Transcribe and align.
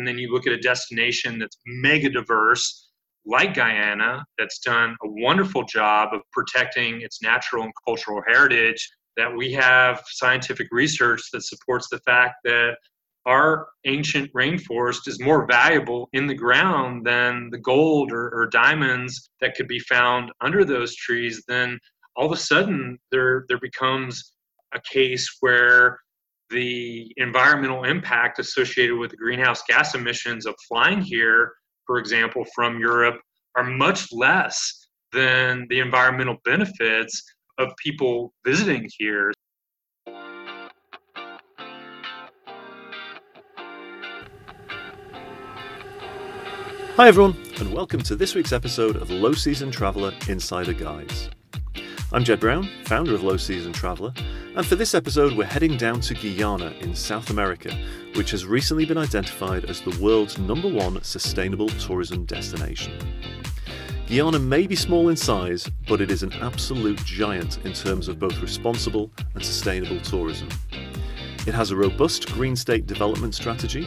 and 0.00 0.08
then 0.08 0.16
you 0.16 0.32
look 0.32 0.46
at 0.46 0.54
a 0.54 0.58
destination 0.58 1.38
that's 1.38 1.58
mega 1.66 2.08
diverse, 2.08 2.88
like 3.26 3.52
Guyana, 3.52 4.24
that's 4.38 4.58
done 4.60 4.96
a 5.04 5.08
wonderful 5.08 5.62
job 5.64 6.14
of 6.14 6.22
protecting 6.32 7.02
its 7.02 7.20
natural 7.20 7.64
and 7.64 7.72
cultural 7.86 8.22
heritage, 8.26 8.88
that 9.18 9.30
we 9.36 9.52
have 9.52 10.02
scientific 10.06 10.68
research 10.70 11.20
that 11.34 11.42
supports 11.42 11.88
the 11.90 11.98
fact 11.98 12.36
that 12.44 12.78
our 13.26 13.68
ancient 13.84 14.32
rainforest 14.32 15.06
is 15.06 15.20
more 15.20 15.46
valuable 15.46 16.08
in 16.14 16.26
the 16.26 16.34
ground 16.34 17.04
than 17.04 17.50
the 17.50 17.58
gold 17.58 18.10
or, 18.10 18.30
or, 18.30 18.46
diamonds 18.46 19.28
that 19.42 19.54
could 19.54 19.68
be 19.68 19.80
found 19.80 20.32
under 20.40 20.64
those 20.64 20.96
trees, 20.96 21.44
then 21.46 21.78
all 22.16 22.24
of 22.24 22.32
a 22.32 22.36
sudden 22.36 22.98
there 23.12 23.44
there 23.48 23.60
becomes 23.60 24.32
a 24.72 24.80
case 24.80 25.28
where 25.40 25.98
the 26.50 27.12
environmental 27.16 27.84
impact 27.84 28.40
associated 28.40 28.98
with 28.98 29.12
the 29.12 29.16
greenhouse 29.16 29.62
gas 29.68 29.94
emissions 29.94 30.46
of 30.46 30.54
flying 30.68 31.00
here, 31.00 31.52
for 31.86 31.98
example, 31.98 32.44
from 32.54 32.80
Europe, 32.80 33.20
are 33.56 33.64
much 33.64 34.12
less 34.12 34.88
than 35.12 35.66
the 35.70 35.78
environmental 35.78 36.36
benefits 36.44 37.22
of 37.58 37.72
people 37.82 38.32
visiting 38.44 38.88
here. 38.98 39.32
Hi, 46.96 47.08
everyone, 47.08 47.36
and 47.60 47.72
welcome 47.72 48.02
to 48.02 48.16
this 48.16 48.34
week's 48.34 48.52
episode 48.52 48.96
of 48.96 49.10
Low 49.10 49.32
Season 49.32 49.70
Traveller 49.70 50.12
Insider 50.28 50.74
Guides. 50.74 51.30
I'm 52.12 52.24
Jed 52.24 52.40
Brown, 52.40 52.68
founder 52.86 53.14
of 53.14 53.22
Low 53.22 53.36
Season 53.36 53.72
Traveller, 53.72 54.12
and 54.56 54.66
for 54.66 54.74
this 54.74 54.96
episode, 54.96 55.36
we're 55.36 55.44
heading 55.44 55.76
down 55.76 56.00
to 56.00 56.14
Guyana 56.14 56.74
in 56.80 56.92
South 56.92 57.30
America, 57.30 57.72
which 58.16 58.32
has 58.32 58.44
recently 58.44 58.84
been 58.84 58.98
identified 58.98 59.66
as 59.66 59.80
the 59.80 59.96
world's 60.02 60.36
number 60.36 60.66
one 60.66 61.00
sustainable 61.04 61.68
tourism 61.68 62.24
destination. 62.24 62.92
Guyana 64.08 64.40
may 64.40 64.66
be 64.66 64.74
small 64.74 65.08
in 65.08 65.16
size, 65.16 65.70
but 65.86 66.00
it 66.00 66.10
is 66.10 66.24
an 66.24 66.32
absolute 66.32 66.98
giant 67.04 67.64
in 67.64 67.72
terms 67.72 68.08
of 68.08 68.18
both 68.18 68.42
responsible 68.42 69.12
and 69.34 69.44
sustainable 69.44 70.00
tourism. 70.00 70.48
It 71.46 71.54
has 71.54 71.70
a 71.70 71.76
robust 71.76 72.32
green 72.32 72.56
state 72.56 72.88
development 72.88 73.36
strategy. 73.36 73.86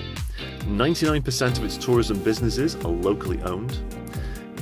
99% 0.59 1.57
of 1.57 1.65
its 1.65 1.75
tourism 1.75 2.23
businesses 2.23 2.77
are 2.77 2.87
locally 2.87 3.41
owned. 3.41 3.79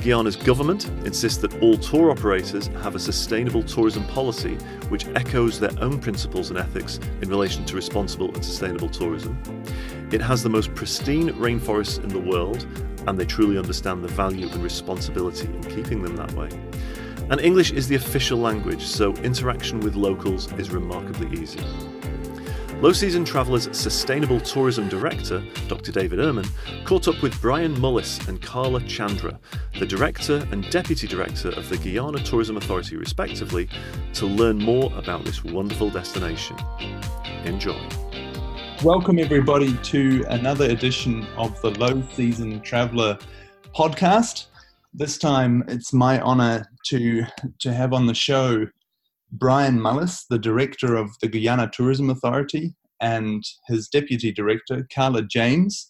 Guyana's 0.02 0.34
government 0.34 0.88
insists 1.04 1.38
that 1.42 1.62
all 1.62 1.76
tour 1.76 2.10
operators 2.10 2.66
have 2.82 2.96
a 2.96 2.98
sustainable 2.98 3.62
tourism 3.62 4.04
policy 4.08 4.54
which 4.88 5.06
echoes 5.14 5.60
their 5.60 5.70
own 5.80 6.00
principles 6.00 6.50
and 6.50 6.58
ethics 6.58 6.98
in 7.20 7.28
relation 7.28 7.64
to 7.66 7.76
responsible 7.76 8.34
and 8.34 8.44
sustainable 8.44 8.88
tourism. 8.88 9.40
It 10.10 10.20
has 10.20 10.42
the 10.42 10.48
most 10.48 10.74
pristine 10.74 11.28
rainforests 11.34 12.02
in 12.02 12.08
the 12.08 12.18
world, 12.18 12.66
and 13.06 13.16
they 13.16 13.24
truly 13.24 13.58
understand 13.58 14.02
the 14.02 14.08
value 14.08 14.48
and 14.48 14.60
responsibility 14.62 15.46
in 15.46 15.62
keeping 15.62 16.02
them 16.02 16.16
that 16.16 16.32
way. 16.32 16.48
And 17.30 17.40
English 17.40 17.70
is 17.70 17.86
the 17.86 17.94
official 17.94 18.38
language, 18.38 18.82
so 18.82 19.14
interaction 19.18 19.78
with 19.78 19.94
locals 19.94 20.52
is 20.54 20.70
remarkably 20.70 21.40
easy. 21.40 21.60
Low 22.82 22.92
Season 22.92 23.24
Traveller's 23.24 23.68
Sustainable 23.70 24.40
Tourism 24.40 24.88
Director, 24.88 25.40
Dr. 25.68 25.92
David 25.92 26.18
Ermen, 26.18 26.48
caught 26.84 27.06
up 27.06 27.22
with 27.22 27.40
Brian 27.40 27.76
Mullis 27.76 28.26
and 28.26 28.42
Carla 28.42 28.80
Chandra, 28.88 29.38
the 29.78 29.86
Director 29.86 30.44
and 30.50 30.68
Deputy 30.68 31.06
Director 31.06 31.50
of 31.50 31.68
the 31.68 31.78
Guyana 31.78 32.18
Tourism 32.24 32.56
Authority, 32.56 32.96
respectively, 32.96 33.68
to 34.14 34.26
learn 34.26 34.58
more 34.58 34.92
about 34.96 35.24
this 35.24 35.44
wonderful 35.44 35.90
destination. 35.90 36.56
Enjoy. 37.44 37.80
Welcome, 38.82 39.20
everybody, 39.20 39.76
to 39.76 40.24
another 40.30 40.64
edition 40.64 41.24
of 41.36 41.62
the 41.62 41.70
Low 41.70 42.02
Season 42.14 42.60
Traveller 42.62 43.16
podcast. 43.76 44.46
This 44.92 45.18
time, 45.18 45.62
it's 45.68 45.92
my 45.92 46.18
honor 46.18 46.68
to, 46.86 47.22
to 47.60 47.72
have 47.72 47.92
on 47.92 48.06
the 48.06 48.14
show 48.14 48.66
Brian 49.32 49.78
Mullis, 49.78 50.24
the 50.28 50.38
director 50.38 50.94
of 50.94 51.10
the 51.20 51.28
Guyana 51.28 51.70
Tourism 51.72 52.10
Authority, 52.10 52.74
and 53.00 53.42
his 53.66 53.88
deputy 53.88 54.30
director, 54.30 54.86
Carla 54.94 55.22
James, 55.22 55.88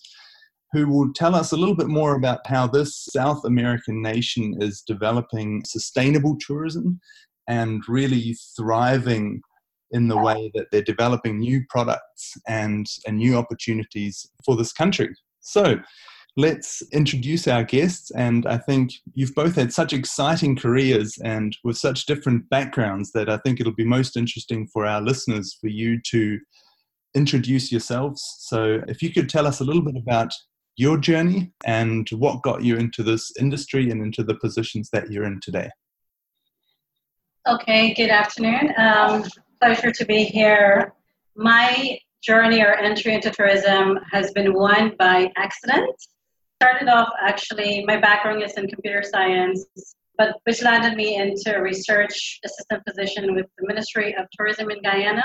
who 0.72 0.88
will 0.88 1.12
tell 1.12 1.34
us 1.34 1.52
a 1.52 1.56
little 1.56 1.76
bit 1.76 1.88
more 1.88 2.14
about 2.14 2.46
how 2.46 2.66
this 2.66 3.08
South 3.12 3.44
American 3.44 4.00
nation 4.00 4.54
is 4.60 4.82
developing 4.86 5.62
sustainable 5.66 6.36
tourism 6.40 7.00
and 7.48 7.82
really 7.88 8.36
thriving 8.56 9.42
in 9.90 10.08
the 10.08 10.16
way 10.16 10.50
that 10.54 10.68
they're 10.72 10.80
developing 10.80 11.38
new 11.38 11.62
products 11.68 12.32
and, 12.48 12.86
and 13.06 13.18
new 13.18 13.36
opportunities 13.36 14.26
for 14.44 14.56
this 14.56 14.72
country. 14.72 15.10
So, 15.40 15.76
let's 16.36 16.82
introduce 16.92 17.46
our 17.46 17.62
guests. 17.62 18.10
And 18.12 18.46
I 18.46 18.58
think 18.58 18.92
you've 19.14 19.34
both 19.34 19.56
had 19.56 19.72
such 19.72 19.92
exciting 19.92 20.56
careers 20.56 21.18
and 21.22 21.56
with 21.64 21.76
such 21.76 22.06
different 22.06 22.48
backgrounds 22.48 23.12
that 23.12 23.28
I 23.28 23.36
think 23.38 23.60
it'll 23.60 23.74
be 23.74 23.84
most 23.84 24.16
interesting 24.16 24.66
for 24.66 24.86
our 24.86 25.00
listeners 25.00 25.56
for 25.60 25.68
you 25.68 26.00
to 26.06 26.38
introduce 27.14 27.70
yourselves. 27.70 28.22
So, 28.40 28.80
if 28.88 29.02
you 29.02 29.12
could 29.12 29.28
tell 29.28 29.46
us 29.46 29.60
a 29.60 29.64
little 29.64 29.82
bit 29.82 29.96
about 29.96 30.32
your 30.76 30.96
journey 30.96 31.52
and 31.66 32.08
what 32.10 32.42
got 32.42 32.62
you 32.62 32.76
into 32.76 33.02
this 33.02 33.30
industry 33.38 33.90
and 33.90 34.02
into 34.02 34.22
the 34.22 34.34
positions 34.36 34.88
that 34.92 35.10
you're 35.10 35.24
in 35.24 35.38
today. 35.42 35.68
Okay, 37.46 37.92
good 37.92 38.08
afternoon. 38.08 38.72
Um, 38.78 39.24
pleasure 39.60 39.90
to 39.90 40.04
be 40.06 40.24
here. 40.24 40.94
My 41.36 41.98
journey 42.22 42.62
or 42.62 42.74
entry 42.74 43.14
into 43.14 43.30
tourism 43.30 43.98
has 44.10 44.32
been 44.32 44.54
one 44.54 44.94
by 44.98 45.30
accident 45.36 45.90
started 46.62 46.88
off 46.88 47.08
actually, 47.20 47.84
my 47.86 47.96
background 47.96 48.40
is 48.40 48.52
in 48.52 48.68
computer 48.68 49.02
science, 49.02 49.66
but 50.16 50.36
which 50.44 50.62
landed 50.62 50.96
me 50.96 51.16
into 51.16 51.56
a 51.56 51.60
research 51.60 52.38
assistant 52.44 52.80
position 52.86 53.34
with 53.34 53.46
the 53.58 53.66
Ministry 53.66 54.14
of 54.14 54.26
Tourism 54.36 54.70
in 54.70 54.80
Guyana. 54.80 55.24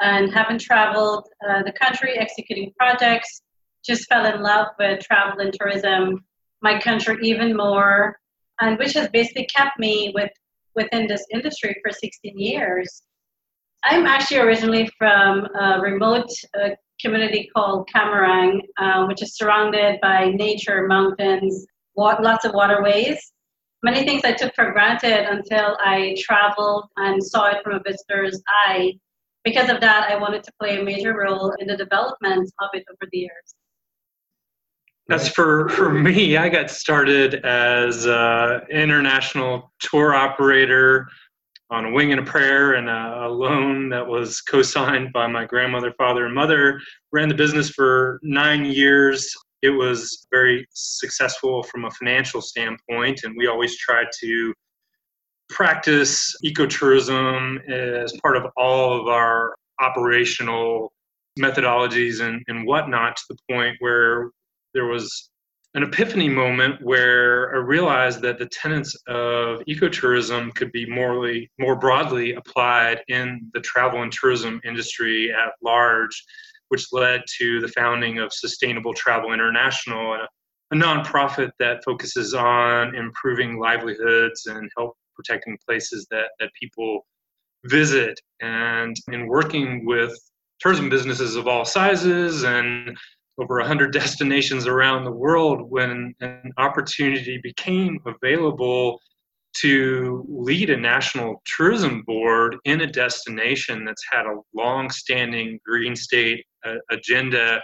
And 0.00 0.32
having 0.32 0.58
traveled 0.58 1.28
uh, 1.46 1.62
the 1.62 1.72
country 1.72 2.18
executing 2.18 2.72
projects, 2.78 3.42
just 3.84 4.08
fell 4.08 4.24
in 4.24 4.40
love 4.40 4.68
with 4.78 5.00
travel 5.00 5.40
and 5.40 5.52
tourism, 5.52 6.24
my 6.62 6.80
country 6.80 7.18
even 7.20 7.54
more, 7.54 8.18
and 8.62 8.78
which 8.78 8.94
has 8.94 9.08
basically 9.10 9.46
kept 9.54 9.78
me 9.78 10.12
with 10.14 10.30
within 10.74 11.06
this 11.06 11.26
industry 11.34 11.76
for 11.82 11.92
16 11.92 12.38
years. 12.38 13.02
I'm 13.84 14.06
actually 14.06 14.38
originally 14.38 14.88
from 14.98 15.46
a 15.58 15.80
remote 15.80 16.30
uh, 16.60 16.70
community 17.00 17.48
called 17.54 17.88
Kamarang, 17.94 18.60
uh, 18.78 19.06
which 19.06 19.22
is 19.22 19.36
surrounded 19.36 20.00
by 20.00 20.30
nature, 20.30 20.86
mountains, 20.86 21.66
wa- 21.94 22.18
lots 22.20 22.44
of 22.44 22.52
waterways. 22.52 23.32
Many 23.82 24.04
things 24.04 24.22
I 24.24 24.32
took 24.32 24.54
for 24.54 24.72
granted 24.72 25.30
until 25.30 25.76
I 25.80 26.16
traveled 26.18 26.86
and 26.96 27.22
saw 27.22 27.50
it 27.50 27.62
from 27.62 27.74
a 27.74 27.82
visitor's 27.86 28.42
eye. 28.66 28.94
Because 29.44 29.70
of 29.70 29.80
that, 29.80 30.10
I 30.10 30.16
wanted 30.16 30.42
to 30.44 30.52
play 30.60 30.80
a 30.80 30.82
major 30.82 31.16
role 31.16 31.52
in 31.60 31.68
the 31.68 31.76
development 31.76 32.50
of 32.60 32.70
it 32.72 32.84
over 32.90 33.08
the 33.12 33.18
years. 33.18 33.54
That's 35.08 35.28
for, 35.28 35.68
for 35.68 35.88
me. 35.88 36.36
I 36.36 36.48
got 36.48 36.68
started 36.68 37.44
as 37.44 38.06
an 38.06 38.62
international 38.70 39.72
tour 39.78 40.14
operator 40.14 41.08
on 41.70 41.86
a 41.86 41.90
wing 41.90 42.12
and 42.12 42.20
a 42.20 42.24
prayer 42.24 42.74
and 42.74 42.88
a, 42.88 43.26
a 43.26 43.28
loan 43.28 43.88
that 43.88 44.06
was 44.06 44.40
co-signed 44.40 45.12
by 45.12 45.26
my 45.26 45.44
grandmother, 45.44 45.92
father, 45.98 46.26
and 46.26 46.34
mother. 46.34 46.80
Ran 47.12 47.28
the 47.28 47.34
business 47.34 47.70
for 47.70 48.20
nine 48.22 48.64
years. 48.64 49.32
It 49.62 49.70
was 49.70 50.26
very 50.30 50.66
successful 50.70 51.62
from 51.64 51.84
a 51.84 51.90
financial 51.90 52.40
standpoint, 52.40 53.20
and 53.24 53.34
we 53.36 53.48
always 53.48 53.76
tried 53.78 54.06
to 54.20 54.54
practice 55.48 56.34
ecotourism 56.44 57.68
as 57.68 58.12
part 58.22 58.36
of 58.36 58.46
all 58.56 59.00
of 59.00 59.08
our 59.08 59.54
operational 59.80 60.92
methodologies 61.38 62.20
and, 62.20 62.42
and 62.48 62.66
whatnot 62.66 63.16
to 63.16 63.22
the 63.30 63.36
point 63.50 63.76
where 63.80 64.30
there 64.74 64.86
was 64.86 65.30
an 65.76 65.82
epiphany 65.82 66.30
moment 66.30 66.80
where 66.82 67.54
I 67.54 67.58
realized 67.58 68.22
that 68.22 68.38
the 68.38 68.46
tenets 68.46 68.96
of 69.08 69.60
ecotourism 69.68 70.54
could 70.54 70.72
be 70.72 70.86
morely, 70.86 71.50
more 71.58 71.76
broadly 71.76 72.32
applied 72.32 73.02
in 73.08 73.50
the 73.52 73.60
travel 73.60 74.02
and 74.02 74.10
tourism 74.10 74.58
industry 74.64 75.30
at 75.30 75.52
large, 75.62 76.24
which 76.70 76.86
led 76.92 77.20
to 77.38 77.60
the 77.60 77.68
founding 77.68 78.18
of 78.20 78.32
Sustainable 78.32 78.94
Travel 78.94 79.34
International, 79.34 80.14
a, 80.14 80.26
a 80.72 80.74
nonprofit 80.74 81.50
that 81.58 81.84
focuses 81.84 82.32
on 82.32 82.94
improving 82.94 83.60
livelihoods 83.60 84.46
and 84.46 84.70
help 84.78 84.96
protecting 85.14 85.58
places 85.68 86.06
that, 86.10 86.28
that 86.40 86.48
people 86.58 87.06
visit. 87.66 88.18
And 88.40 88.96
in 89.12 89.26
working 89.26 89.84
with 89.84 90.18
tourism 90.58 90.88
businesses 90.88 91.36
of 91.36 91.46
all 91.46 91.66
sizes 91.66 92.44
and 92.44 92.96
over 93.38 93.58
100 93.58 93.92
destinations 93.92 94.66
around 94.66 95.04
the 95.04 95.10
world 95.10 95.70
when 95.70 96.14
an 96.20 96.52
opportunity 96.58 97.38
became 97.42 97.98
available 98.06 99.00
to 99.60 100.24
lead 100.28 100.68
a 100.68 100.76
national 100.76 101.42
tourism 101.46 102.02
board 102.06 102.56
in 102.64 102.82
a 102.82 102.86
destination 102.86 103.84
that's 103.84 104.04
had 104.10 104.26
a 104.26 104.36
long 104.54 104.90
standing 104.90 105.58
green 105.64 105.96
state 105.96 106.44
uh, 106.66 106.74
agenda 106.90 107.60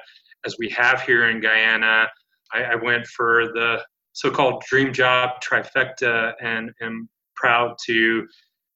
as 0.47 0.57
we 0.59 0.69
have 0.71 1.03
here 1.03 1.29
in 1.29 1.41
Guyana. 1.41 2.09
I, 2.53 2.63
I 2.63 2.75
went 2.77 3.07
for 3.07 3.49
the 3.49 3.83
so-called 4.13 4.63
dream 4.69 4.93
job 4.93 5.43
trifecta 5.43 6.33
and 6.41 6.71
am 6.81 7.09
proud 7.37 7.77
to 7.87 8.27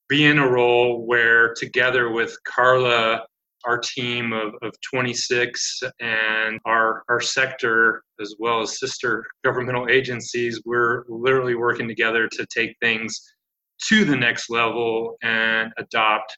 be 0.08 0.24
in 0.24 0.38
a 0.38 0.48
role 0.48 1.06
where 1.06 1.54
together 1.54 2.10
with 2.10 2.36
Carla 2.44 3.24
our 3.66 3.78
team 3.78 4.32
of, 4.32 4.54
of 4.62 4.72
26 4.82 5.82
and 6.00 6.60
our, 6.64 7.02
our 7.08 7.20
sector, 7.20 8.02
as 8.20 8.34
well 8.38 8.60
as 8.60 8.78
sister 8.78 9.24
governmental 9.44 9.88
agencies, 9.88 10.62
we're 10.64 11.04
literally 11.08 11.54
working 11.54 11.88
together 11.88 12.28
to 12.28 12.46
take 12.46 12.76
things 12.80 13.20
to 13.88 14.04
the 14.04 14.16
next 14.16 14.48
level 14.48 15.16
and 15.22 15.72
adopt 15.78 16.36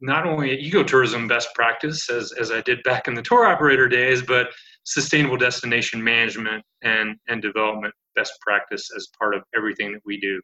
not 0.00 0.26
only 0.26 0.50
ecotourism 0.70 1.28
best 1.28 1.48
practice, 1.54 2.10
as, 2.10 2.32
as 2.32 2.50
I 2.50 2.60
did 2.60 2.82
back 2.82 3.08
in 3.08 3.14
the 3.14 3.22
tour 3.22 3.46
operator 3.46 3.88
days, 3.88 4.20
but 4.20 4.48
sustainable 4.84 5.38
destination 5.38 6.02
management 6.02 6.62
and, 6.82 7.16
and 7.28 7.40
development 7.40 7.94
best 8.14 8.34
practice 8.42 8.90
as 8.94 9.08
part 9.18 9.34
of 9.34 9.42
everything 9.56 9.92
that 9.92 10.02
we 10.04 10.20
do. 10.20 10.40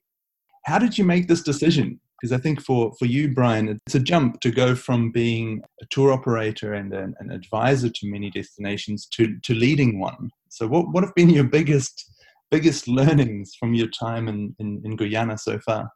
How 0.65 0.79
did 0.79 0.97
you 0.97 1.05
make 1.05 1.29
this 1.29 1.43
decision? 1.43 2.01
Because 2.21 2.33
I 2.33 2.39
think 2.39 2.61
for, 2.61 2.93
for 2.99 3.07
you, 3.07 3.33
Brian, 3.33 3.81
it's 3.87 3.95
a 3.95 4.01
jump 4.01 4.41
to 4.41 4.51
go 4.51 4.75
from 4.75 5.11
being 5.11 5.63
a 5.81 5.87
tour 5.87 6.13
operator 6.13 6.75
and 6.75 6.93
an, 6.93 7.15
an 7.19 7.31
advisor 7.31 7.89
to 7.89 8.11
many 8.11 8.31
destinations 8.31 9.07
to, 9.13 9.39
to 9.41 9.55
leading 9.55 9.99
one. 9.99 10.31
So, 10.51 10.67
what, 10.67 10.93
what 10.93 11.03
have 11.03 11.15
been 11.15 11.31
your 11.31 11.45
biggest 11.45 12.11
biggest 12.51 12.89
learnings 12.89 13.55
from 13.59 13.75
your 13.75 13.89
time 13.89 14.29
in, 14.29 14.55
in, 14.59 14.83
in 14.85 14.97
Guyana 14.97 15.39
so 15.39 15.59
far? 15.61 15.91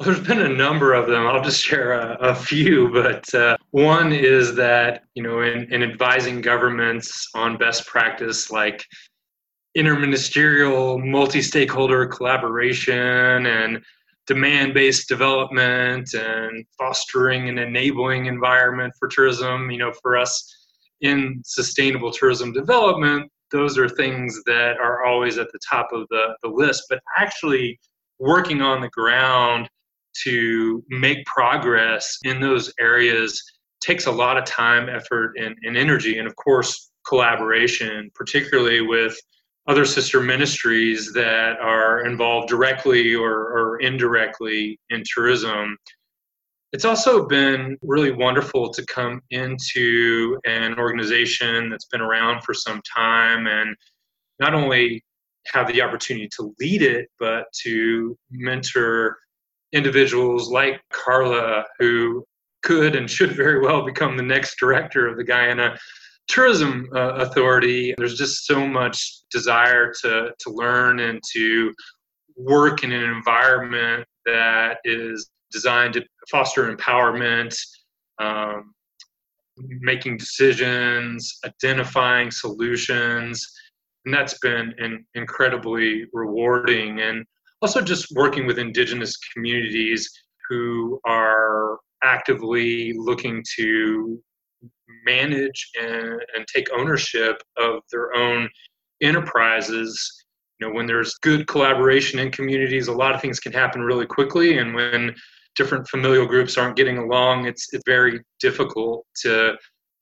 There's 0.00 0.20
been 0.20 0.42
a 0.42 0.48
number 0.48 0.92
of 0.92 1.06
them. 1.06 1.26
I'll 1.26 1.42
just 1.42 1.62
share 1.62 1.92
a, 1.92 2.16
a 2.16 2.34
few, 2.34 2.90
but 2.92 3.32
uh, 3.32 3.56
one 3.70 4.12
is 4.12 4.56
that 4.56 5.04
you 5.14 5.22
know, 5.22 5.40
in, 5.42 5.72
in 5.72 5.82
advising 5.82 6.40
governments 6.40 7.28
on 7.34 7.56
best 7.56 7.86
practice 7.86 8.50
like 8.50 8.84
interministerial, 9.76 11.04
multi-stakeholder 11.04 12.06
collaboration 12.06 13.46
and 13.46 13.82
demand-based 14.26 15.08
development 15.08 16.14
and 16.14 16.64
fostering 16.78 17.48
an 17.48 17.58
enabling 17.58 18.26
environment 18.26 18.92
for 18.98 19.08
tourism 19.08 19.70
you 19.70 19.78
know 19.78 19.92
for 20.02 20.16
us 20.16 20.66
in 21.00 21.42
sustainable 21.44 22.10
tourism 22.10 22.52
development 22.52 23.30
those 23.50 23.76
are 23.78 23.88
things 23.88 24.40
that 24.46 24.76
are 24.78 25.04
always 25.04 25.38
at 25.38 25.52
the 25.52 25.58
top 25.70 25.88
of 25.92 26.06
the, 26.10 26.34
the 26.42 26.48
list 26.48 26.84
but 26.88 27.00
actually 27.18 27.78
working 28.18 28.62
on 28.62 28.80
the 28.80 28.88
ground 28.88 29.68
to 30.22 30.82
make 30.88 31.24
progress 31.26 32.18
in 32.24 32.40
those 32.40 32.72
areas 32.80 33.42
takes 33.80 34.06
a 34.06 34.12
lot 34.12 34.38
of 34.38 34.44
time 34.44 34.88
effort 34.88 35.34
and, 35.38 35.54
and 35.62 35.76
energy 35.76 36.18
and 36.18 36.26
of 36.26 36.34
course 36.36 36.90
collaboration 37.06 38.10
particularly 38.14 38.80
with 38.80 39.16
other 39.66 39.84
sister 39.84 40.20
ministries 40.20 41.12
that 41.12 41.58
are 41.60 42.04
involved 42.04 42.48
directly 42.48 43.14
or, 43.14 43.32
or 43.32 43.80
indirectly 43.80 44.78
in 44.90 45.02
tourism. 45.14 45.76
It's 46.72 46.84
also 46.84 47.26
been 47.26 47.78
really 47.82 48.10
wonderful 48.10 48.70
to 48.70 48.84
come 48.86 49.22
into 49.30 50.38
an 50.44 50.78
organization 50.78 51.70
that's 51.70 51.86
been 51.86 52.00
around 52.00 52.42
for 52.42 52.52
some 52.52 52.82
time 52.94 53.46
and 53.46 53.74
not 54.40 54.54
only 54.54 55.02
have 55.52 55.68
the 55.68 55.80
opportunity 55.80 56.28
to 56.36 56.54
lead 56.58 56.82
it, 56.82 57.08
but 57.18 57.44
to 57.62 58.16
mentor 58.30 59.18
individuals 59.72 60.50
like 60.50 60.80
Carla, 60.92 61.64
who 61.78 62.24
could 62.62 62.96
and 62.96 63.10
should 63.10 63.32
very 63.32 63.60
well 63.60 63.84
become 63.84 64.16
the 64.16 64.22
next 64.22 64.56
director 64.58 65.06
of 65.06 65.16
the 65.16 65.24
Guyana 65.24 65.78
tourism 66.28 66.88
uh, 66.94 67.14
authority 67.16 67.94
there's 67.98 68.16
just 68.16 68.46
so 68.46 68.66
much 68.66 69.20
desire 69.30 69.92
to 69.92 70.30
to 70.38 70.50
learn 70.50 71.00
and 71.00 71.20
to 71.32 71.72
work 72.36 72.82
in 72.82 72.92
an 72.92 73.04
environment 73.10 74.06
that 74.24 74.78
is 74.84 75.30
designed 75.52 75.94
to 75.94 76.02
foster 76.30 76.74
empowerment 76.74 77.56
um, 78.18 78.72
making 79.80 80.16
decisions 80.16 81.38
identifying 81.44 82.30
solutions 82.30 83.46
and 84.04 84.14
that's 84.14 84.38
been 84.38 84.74
an 84.78 85.06
incredibly 85.14 86.06
rewarding. 86.12 87.00
And 87.00 87.24
also 87.62 87.80
just 87.80 88.12
working 88.14 88.46
with 88.46 88.58
indigenous 88.58 89.16
communities 89.32 90.10
who 90.48 91.00
are 91.06 91.78
actively 92.02 92.92
looking 92.96 93.42
to 93.56 94.22
manage 95.04 95.70
and, 95.80 96.20
and 96.34 96.46
take 96.46 96.68
ownership 96.72 97.42
of 97.56 97.80
their 97.90 98.14
own 98.14 98.48
enterprises. 99.02 100.24
You 100.58 100.68
know 100.68 100.74
when 100.74 100.86
there's 100.86 101.14
good 101.22 101.46
collaboration 101.46 102.20
in 102.20 102.30
communities 102.30 102.86
a 102.86 102.92
lot 102.92 103.14
of 103.14 103.20
things 103.20 103.40
can 103.40 103.52
happen 103.52 103.82
really 103.82 104.06
quickly 104.06 104.58
and 104.58 104.72
when 104.72 105.14
different 105.56 105.88
familial 105.88 106.26
groups 106.26 106.56
aren't 106.56 106.76
getting 106.76 106.98
along 106.98 107.46
it's 107.46 107.72
it's 107.72 107.82
very 107.86 108.20
difficult 108.38 109.04
to 109.22 109.54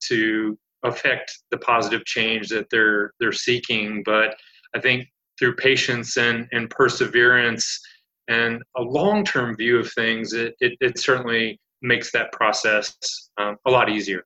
to 0.08 0.58
affect 0.84 1.32
the 1.50 1.56
positive 1.58 2.04
change 2.04 2.48
that 2.48 2.66
they're 2.70 3.12
they're 3.18 3.32
seeking. 3.32 4.02
But 4.04 4.36
i 4.74 4.80
think 4.80 5.08
through 5.38 5.56
patience 5.56 6.18
and 6.18 6.46
and 6.52 6.68
perseverance 6.68 7.80
and 8.28 8.62
a 8.76 8.82
long-term 8.82 9.56
view 9.56 9.78
of 9.78 9.90
things 9.92 10.32
it, 10.32 10.54
it, 10.60 10.76
it 10.80 10.98
certainly 10.98 11.58
makes 11.80 12.12
that 12.12 12.30
process 12.32 12.94
um, 13.38 13.56
a 13.66 13.70
lot 13.70 13.90
easier 13.90 14.24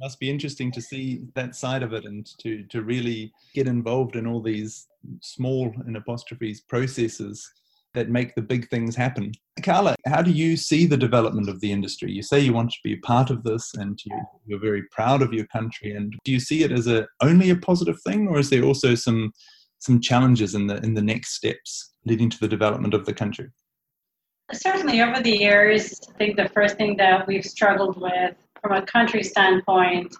must 0.00 0.18
be 0.20 0.30
interesting 0.30 0.72
to 0.72 0.80
see 0.80 1.22
that 1.34 1.54
side 1.54 1.82
of 1.82 1.92
it 1.92 2.04
and 2.04 2.26
to 2.40 2.64
to 2.64 2.82
really 2.82 3.32
get 3.54 3.66
involved 3.66 4.16
in 4.16 4.26
all 4.26 4.42
these 4.42 4.88
small 5.20 5.72
in 5.86 5.96
apostrophes 5.96 6.60
processes 6.62 7.48
that 7.94 8.10
make 8.10 8.34
the 8.34 8.42
big 8.42 8.68
things 8.68 8.96
happen. 8.96 9.32
Carla, 9.62 9.94
how 10.06 10.20
do 10.20 10.32
you 10.32 10.56
see 10.56 10.84
the 10.84 10.96
development 10.96 11.48
of 11.48 11.60
the 11.60 11.70
industry? 11.70 12.10
You 12.10 12.22
say 12.22 12.40
you 12.40 12.52
want 12.52 12.72
to 12.72 12.78
be 12.82 12.94
a 12.94 13.06
part 13.06 13.30
of 13.30 13.44
this 13.44 13.72
and 13.74 13.98
you, 14.04 14.20
you're 14.46 14.60
very 14.60 14.82
proud 14.90 15.22
of 15.22 15.32
your 15.32 15.46
country. 15.46 15.92
And 15.92 16.12
do 16.24 16.32
you 16.32 16.40
see 16.40 16.64
it 16.64 16.72
as 16.72 16.88
a 16.88 17.06
only 17.22 17.50
a 17.50 17.56
positive 17.56 18.00
thing, 18.02 18.26
or 18.28 18.38
is 18.38 18.50
there 18.50 18.64
also 18.64 18.94
some 18.94 19.32
some 19.78 20.00
challenges 20.00 20.54
in 20.54 20.66
the 20.66 20.78
in 20.78 20.94
the 20.94 21.02
next 21.02 21.34
steps 21.34 21.94
leading 22.04 22.28
to 22.30 22.40
the 22.40 22.48
development 22.48 22.94
of 22.94 23.06
the 23.06 23.14
country? 23.14 23.48
Certainly, 24.52 25.00
over 25.00 25.22
the 25.22 25.38
years, 25.38 26.00
I 26.12 26.18
think 26.18 26.36
the 26.36 26.50
first 26.50 26.76
thing 26.76 26.96
that 26.98 27.26
we've 27.26 27.44
struggled 27.44 27.98
with 28.00 28.34
from 28.64 28.72
a 28.72 28.86
country 28.86 29.22
standpoint 29.22 30.16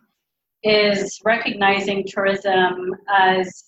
is 0.62 1.18
recognizing 1.24 2.04
tourism 2.06 2.94
as 3.08 3.64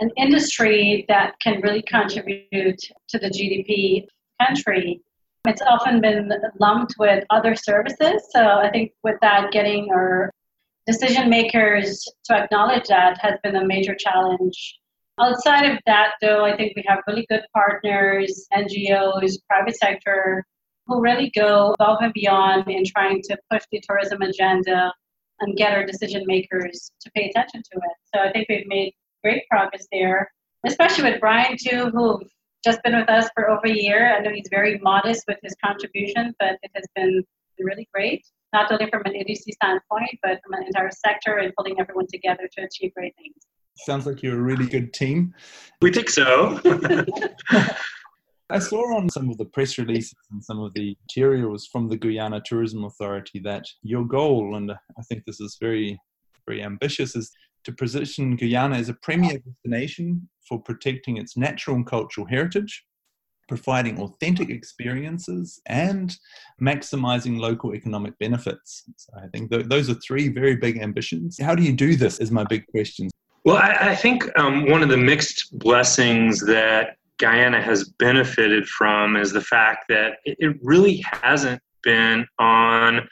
an 0.00 0.10
industry 0.16 1.04
that 1.08 1.34
can 1.42 1.60
really 1.60 1.82
contribute 1.82 2.80
to 3.08 3.18
the 3.18 3.28
GDP 3.28 4.06
country. 4.40 5.02
It's 5.46 5.60
often 5.60 6.00
been 6.00 6.32
lumped 6.58 6.94
with 6.98 7.22
other 7.28 7.54
services. 7.54 8.22
So 8.30 8.40
I 8.40 8.70
think 8.70 8.92
with 9.02 9.16
that, 9.20 9.52
getting 9.52 9.90
our 9.92 10.30
decision 10.86 11.28
makers 11.28 12.02
to 12.24 12.34
acknowledge 12.34 12.88
that 12.88 13.18
has 13.20 13.34
been 13.42 13.56
a 13.56 13.66
major 13.66 13.94
challenge. 13.94 14.78
Outside 15.20 15.70
of 15.70 15.78
that, 15.86 16.12
though, 16.22 16.46
I 16.46 16.56
think 16.56 16.72
we 16.76 16.84
have 16.88 17.00
really 17.06 17.26
good 17.28 17.42
partners, 17.54 18.46
NGOs, 18.54 19.34
private 19.48 19.76
sector 19.76 20.44
who 20.86 21.00
really 21.00 21.30
go 21.34 21.74
above 21.78 21.98
and 22.00 22.12
beyond 22.12 22.68
in 22.68 22.84
trying 22.84 23.22
to 23.22 23.36
push 23.50 23.62
the 23.72 23.80
tourism 23.88 24.22
agenda 24.22 24.92
and 25.40 25.56
get 25.56 25.72
our 25.72 25.84
decision 25.84 26.24
makers 26.26 26.92
to 27.00 27.10
pay 27.12 27.28
attention 27.28 27.62
to 27.72 27.78
it. 27.78 27.96
So 28.14 28.20
I 28.20 28.32
think 28.32 28.46
we've 28.48 28.66
made 28.66 28.92
great 29.22 29.42
progress 29.50 29.86
there, 29.90 30.30
especially 30.66 31.10
with 31.10 31.20
Brian 31.20 31.56
too, 31.58 31.90
who 31.92 32.22
just 32.62 32.82
been 32.82 32.96
with 32.96 33.08
us 33.10 33.28
for 33.34 33.50
over 33.50 33.66
a 33.66 33.72
year. 33.72 34.14
I 34.14 34.20
know 34.20 34.30
he's 34.30 34.48
very 34.50 34.78
modest 34.78 35.24
with 35.28 35.38
his 35.42 35.54
contribution, 35.64 36.34
but 36.38 36.56
it 36.62 36.70
has 36.74 36.84
been 36.94 37.22
really 37.58 37.88
great, 37.92 38.26
not 38.52 38.70
only 38.72 38.88
from 38.90 39.02
an 39.04 39.14
industry 39.14 39.52
standpoint, 39.52 40.18
but 40.22 40.40
from 40.42 40.54
an 40.54 40.64
entire 40.66 40.90
sector 40.90 41.38
and 41.38 41.52
pulling 41.56 41.78
everyone 41.78 42.06
together 42.12 42.48
to 42.56 42.64
achieve 42.64 42.92
great 42.94 43.14
things. 43.16 43.36
Sounds 43.76 44.06
like 44.06 44.22
you're 44.22 44.38
a 44.38 44.42
really 44.42 44.66
good 44.66 44.92
team. 44.92 45.34
We 45.82 45.92
think 45.92 46.08
so. 46.08 46.60
I 48.50 48.58
saw 48.58 48.96
on 48.96 49.08
some 49.08 49.30
of 49.30 49.38
the 49.38 49.46
press 49.46 49.78
releases 49.78 50.16
and 50.30 50.44
some 50.44 50.60
of 50.60 50.74
the 50.74 50.96
materials 51.02 51.66
from 51.66 51.88
the 51.88 51.96
Guyana 51.96 52.42
Tourism 52.44 52.84
Authority 52.84 53.38
that 53.40 53.64
your 53.82 54.04
goal, 54.04 54.56
and 54.56 54.70
I 54.70 55.02
think 55.08 55.24
this 55.24 55.40
is 55.40 55.56
very, 55.58 55.98
very 56.46 56.62
ambitious, 56.62 57.16
is 57.16 57.32
to 57.64 57.72
position 57.72 58.36
Guyana 58.36 58.76
as 58.76 58.90
a 58.90 58.94
premier 58.94 59.38
destination 59.38 60.28
for 60.46 60.60
protecting 60.60 61.16
its 61.16 61.38
natural 61.38 61.76
and 61.76 61.86
cultural 61.86 62.26
heritage, 62.26 62.84
providing 63.48 63.98
authentic 63.98 64.50
experiences, 64.50 65.62
and 65.64 66.14
maximizing 66.60 67.38
local 67.38 67.74
economic 67.74 68.18
benefits. 68.18 68.84
So 68.96 69.14
I 69.16 69.26
think 69.28 69.50
th- 69.50 69.66
those 69.66 69.88
are 69.88 69.94
three 69.94 70.28
very 70.28 70.56
big 70.56 70.78
ambitions. 70.78 71.38
How 71.40 71.54
do 71.54 71.62
you 71.62 71.72
do 71.72 71.96
this? 71.96 72.20
Is 72.20 72.30
my 72.30 72.44
big 72.44 72.66
question. 72.66 73.08
Well, 73.46 73.56
I, 73.56 73.92
I 73.92 73.96
think 73.96 74.28
um, 74.38 74.70
one 74.70 74.82
of 74.82 74.90
the 74.90 74.98
mixed 74.98 75.58
blessings 75.58 76.40
that 76.40 76.98
Guyana 77.18 77.60
has 77.60 77.88
benefited 77.98 78.66
from 78.66 79.16
is 79.16 79.32
the 79.32 79.40
fact 79.40 79.86
that 79.88 80.18
it 80.24 80.56
really 80.62 81.04
hasn't 81.22 81.62
been 81.82 82.26
on 82.38 83.08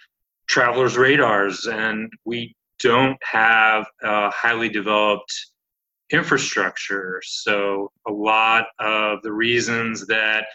travelers' 0.48 0.96
radars, 0.96 1.66
and 1.66 2.12
we 2.24 2.54
don't 2.80 3.16
have 3.22 3.86
a 4.02 4.30
highly 4.30 4.68
developed 4.68 5.32
infrastructure. 6.10 7.22
So, 7.24 7.90
a 8.08 8.12
lot 8.12 8.66
of 8.80 9.22
the 9.22 9.32
reasons 9.32 10.06
that 10.08 10.46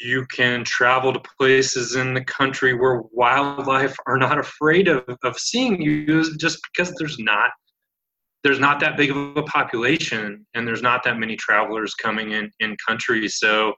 you 0.00 0.26
can 0.26 0.64
travel 0.64 1.12
to 1.12 1.20
places 1.38 1.96
in 1.96 2.14
the 2.14 2.24
country 2.24 2.74
where 2.74 3.02
wildlife 3.12 3.96
are 4.06 4.18
not 4.18 4.38
afraid 4.38 4.88
of, 4.88 5.04
of 5.24 5.38
seeing 5.38 5.80
you 5.80 6.20
is 6.20 6.36
just 6.38 6.60
because 6.70 6.94
there's 6.98 7.18
not 7.18 7.50
there's 8.44 8.60
not 8.60 8.80
that 8.80 8.96
big 8.96 9.10
of 9.10 9.36
a 9.36 9.42
population 9.42 10.46
and 10.54 10.66
there's 10.66 10.82
not 10.82 11.02
that 11.04 11.18
many 11.18 11.36
travelers 11.36 11.94
coming 11.94 12.32
in 12.32 12.50
in 12.60 12.76
country. 12.86 13.28
So 13.28 13.74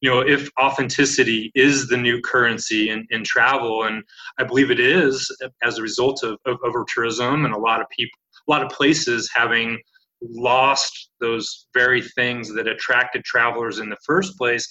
you 0.00 0.08
know 0.08 0.20
if 0.20 0.48
authenticity 0.60 1.50
is 1.54 1.88
the 1.88 1.96
new 1.96 2.20
currency 2.20 2.90
in, 2.90 3.04
in 3.10 3.24
travel 3.24 3.82
and 3.82 4.04
i 4.38 4.44
believe 4.44 4.70
it 4.70 4.78
is 4.78 5.28
as 5.64 5.76
a 5.76 5.82
result 5.82 6.22
of, 6.22 6.38
of 6.46 6.56
over 6.64 6.84
tourism 6.86 7.44
and 7.44 7.52
a 7.52 7.58
lot 7.58 7.80
of 7.80 7.88
people 7.88 8.16
a 8.46 8.48
lot 8.48 8.62
of 8.62 8.70
places 8.70 9.28
having 9.34 9.76
lost 10.22 11.10
those 11.20 11.66
very 11.74 12.00
things 12.00 12.54
that 12.54 12.68
attracted 12.68 13.24
travelers 13.24 13.80
in 13.80 13.88
the 13.88 13.96
first 14.06 14.38
place 14.38 14.68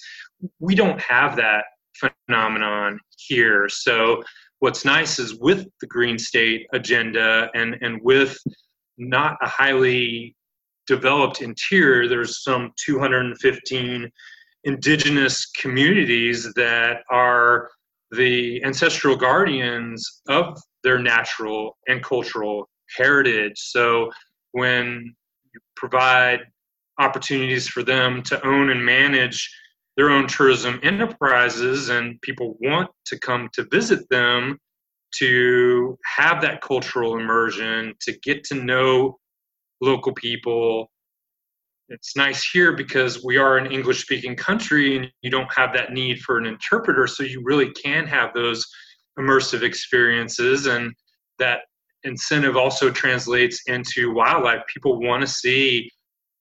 we 0.60 0.74
don't 0.74 0.98
have 0.98 1.36
that 1.36 1.64
phenomenon 1.98 2.98
here. 3.16 3.68
So 3.68 4.22
what's 4.60 4.84
nice 4.84 5.18
is 5.18 5.38
with 5.38 5.66
the 5.80 5.86
green 5.86 6.18
state 6.18 6.66
agenda 6.72 7.50
and 7.54 7.76
and 7.80 8.00
with 8.02 8.38
not 8.98 9.36
a 9.42 9.48
highly 9.48 10.34
developed 10.86 11.42
interior 11.42 12.08
there's 12.08 12.42
some 12.42 12.72
215 12.84 14.10
indigenous 14.64 15.46
communities 15.52 16.52
that 16.54 17.02
are 17.10 17.68
the 18.10 18.62
ancestral 18.64 19.16
guardians 19.16 20.22
of 20.28 20.58
their 20.82 20.98
natural 20.98 21.76
and 21.88 22.02
cultural 22.02 22.68
heritage. 22.96 23.54
So 23.56 24.10
when 24.52 25.14
you 25.54 25.60
provide 25.76 26.40
opportunities 26.98 27.68
for 27.68 27.82
them 27.82 28.22
to 28.24 28.44
own 28.46 28.70
and 28.70 28.84
manage 28.84 29.50
their 29.96 30.10
own 30.10 30.26
tourism 30.26 30.80
enterprises 30.82 31.88
and 31.88 32.20
people 32.22 32.56
want 32.60 32.90
to 33.06 33.18
come 33.18 33.48
to 33.52 33.66
visit 33.70 34.08
them 34.10 34.58
to 35.16 35.98
have 36.04 36.40
that 36.42 36.60
cultural 36.60 37.18
immersion 37.18 37.94
to 38.00 38.12
get 38.22 38.44
to 38.44 38.54
know 38.54 39.18
local 39.80 40.12
people 40.12 40.90
it's 41.88 42.16
nice 42.16 42.48
here 42.48 42.72
because 42.72 43.24
we 43.24 43.38
are 43.38 43.56
an 43.56 43.72
English 43.72 44.02
speaking 44.02 44.36
country 44.36 44.96
and 44.96 45.10
you 45.22 45.30
don't 45.30 45.52
have 45.56 45.72
that 45.72 45.92
need 45.92 46.20
for 46.20 46.36
an 46.36 46.44
interpreter. 46.44 47.06
So 47.06 47.22
you 47.22 47.42
really 47.42 47.70
can 47.72 48.06
have 48.06 48.34
those 48.34 48.66
immersive 49.18 49.62
experiences. 49.62 50.66
And 50.66 50.92
that 51.38 51.60
incentive 52.04 52.56
also 52.56 52.90
translates 52.90 53.62
into 53.66 54.12
wildlife. 54.12 54.62
People 54.72 55.00
want 55.00 55.22
to 55.22 55.26
see 55.26 55.90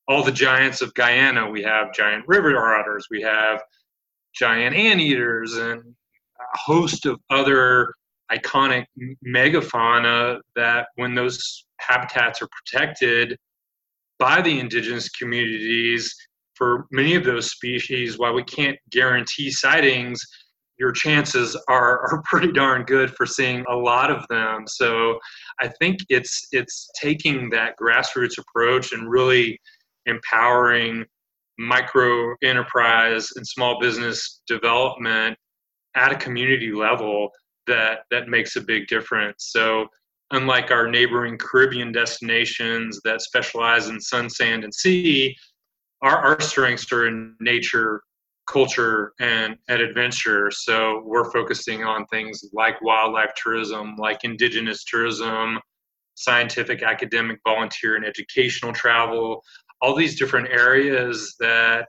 all 0.09 0.21
the 0.21 0.31
giants 0.31 0.81
of 0.81 0.93
Guyana. 0.95 1.49
We 1.49 1.63
have 1.63 1.93
giant 1.93 2.25
river 2.27 2.57
otters, 2.75 3.07
we 3.09 3.21
have 3.21 3.61
giant 4.35 4.75
anteaters, 4.75 5.53
and 5.53 5.81
a 5.81 6.57
host 6.57 7.05
of 7.05 7.19
other 7.29 7.93
iconic 8.31 8.85
megafauna 9.25 10.39
that 10.55 10.87
when 10.95 11.15
those 11.15 11.65
habitats 11.79 12.41
are 12.41 12.49
protected 12.49 13.37
by 14.19 14.41
the 14.41 14.59
indigenous 14.59 15.09
communities 15.09 16.13
for 16.55 16.87
many 16.91 17.15
of 17.15 17.23
those 17.23 17.51
species, 17.51 18.17
while 18.17 18.33
we 18.33 18.43
can't 18.43 18.77
guarantee 18.89 19.51
sightings, 19.51 20.19
your 20.79 20.91
chances 20.91 21.55
are, 21.67 21.99
are 22.11 22.21
pretty 22.25 22.51
darn 22.51 22.83
good 22.83 23.11
for 23.15 23.25
seeing 23.25 23.63
a 23.69 23.75
lot 23.75 24.11
of 24.11 24.25
them. 24.29 24.65
So 24.67 25.19
I 25.61 25.67
think 25.67 25.99
it's 26.09 26.47
it's 26.51 26.89
taking 26.99 27.49
that 27.51 27.75
grassroots 27.81 28.37
approach 28.37 28.91
and 28.91 29.09
really 29.09 29.59
empowering 30.05 31.05
micro 31.59 32.35
enterprise 32.43 33.29
and 33.35 33.45
small 33.45 33.79
business 33.79 34.41
development 34.47 35.37
at 35.95 36.11
a 36.11 36.15
community 36.15 36.71
level 36.71 37.29
that 37.67 37.99
that 38.11 38.27
makes 38.27 38.55
a 38.55 38.61
big 38.61 38.87
difference. 38.87 39.49
So 39.51 39.87
unlike 40.31 40.71
our 40.71 40.87
neighboring 40.89 41.37
Caribbean 41.37 41.91
destinations 41.91 42.99
that 43.03 43.21
specialize 43.21 43.87
in 43.87 43.99
sun, 43.99 44.29
sand, 44.29 44.63
and 44.63 44.73
sea, 44.73 45.35
our, 46.01 46.17
our 46.17 46.41
strengths 46.41 46.91
are 46.91 47.07
in 47.07 47.35
nature, 47.39 48.01
culture, 48.49 49.13
and, 49.19 49.55
and 49.67 49.81
adventure. 49.81 50.51
So 50.51 51.01
we're 51.05 51.31
focusing 51.31 51.83
on 51.83 52.05
things 52.07 52.43
like 52.53 52.81
wildlife 52.81 53.31
tourism, 53.41 53.95
like 53.97 54.23
indigenous 54.23 54.83
tourism, 54.83 55.59
scientific, 56.15 56.83
academic, 56.83 57.39
volunteer, 57.45 57.95
and 57.95 58.05
educational 58.05 58.73
travel, 58.73 59.43
all 59.81 59.95
these 59.95 60.17
different 60.17 60.49
areas 60.49 61.35
that 61.39 61.87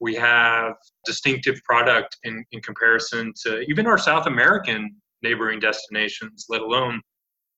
we 0.00 0.14
have 0.14 0.74
distinctive 1.04 1.60
product 1.64 2.16
in, 2.24 2.44
in 2.52 2.60
comparison 2.62 3.32
to 3.44 3.60
even 3.62 3.86
our 3.86 3.98
South 3.98 4.26
American 4.26 4.94
neighboring 5.22 5.60
destinations, 5.60 6.46
let 6.48 6.60
alone 6.60 7.00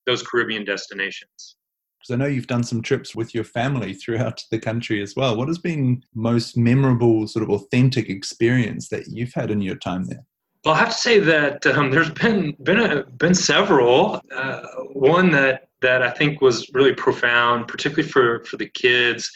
those 0.05 0.23
Caribbean 0.23 0.65
destinations. 0.65 1.55
Because 1.99 2.13
I 2.13 2.17
know 2.17 2.29
you've 2.29 2.47
done 2.47 2.63
some 2.63 2.81
trips 2.81 3.15
with 3.15 3.33
your 3.33 3.45
family 3.45 3.93
throughout 3.93 4.41
the 4.51 4.59
country 4.59 5.01
as 5.01 5.15
well. 5.15 5.37
What 5.37 5.47
has 5.47 5.57
been 5.57 6.03
most 6.13 6.57
memorable, 6.57 7.27
sort 7.27 7.43
of 7.43 7.49
authentic 7.49 8.09
experience 8.09 8.89
that 8.89 9.07
you've 9.07 9.33
had 9.33 9.49
in 9.51 9.61
your 9.61 9.77
time 9.77 10.05
there? 10.05 10.25
Well, 10.65 10.73
I 10.73 10.79
have 10.79 10.89
to 10.89 10.97
say 10.97 11.19
that 11.19 11.65
um, 11.67 11.91
there's 11.91 12.09
been 12.09 12.55
been 12.63 12.79
a, 12.79 13.03
been 13.03 13.35
several. 13.35 14.21
Uh, 14.33 14.61
one 14.93 15.31
that 15.31 15.67
that 15.81 16.01
I 16.01 16.09
think 16.09 16.41
was 16.41 16.69
really 16.73 16.93
profound, 16.93 17.67
particularly 17.67 18.09
for 18.09 18.43
for 18.45 18.57
the 18.57 18.69
kids, 18.69 19.31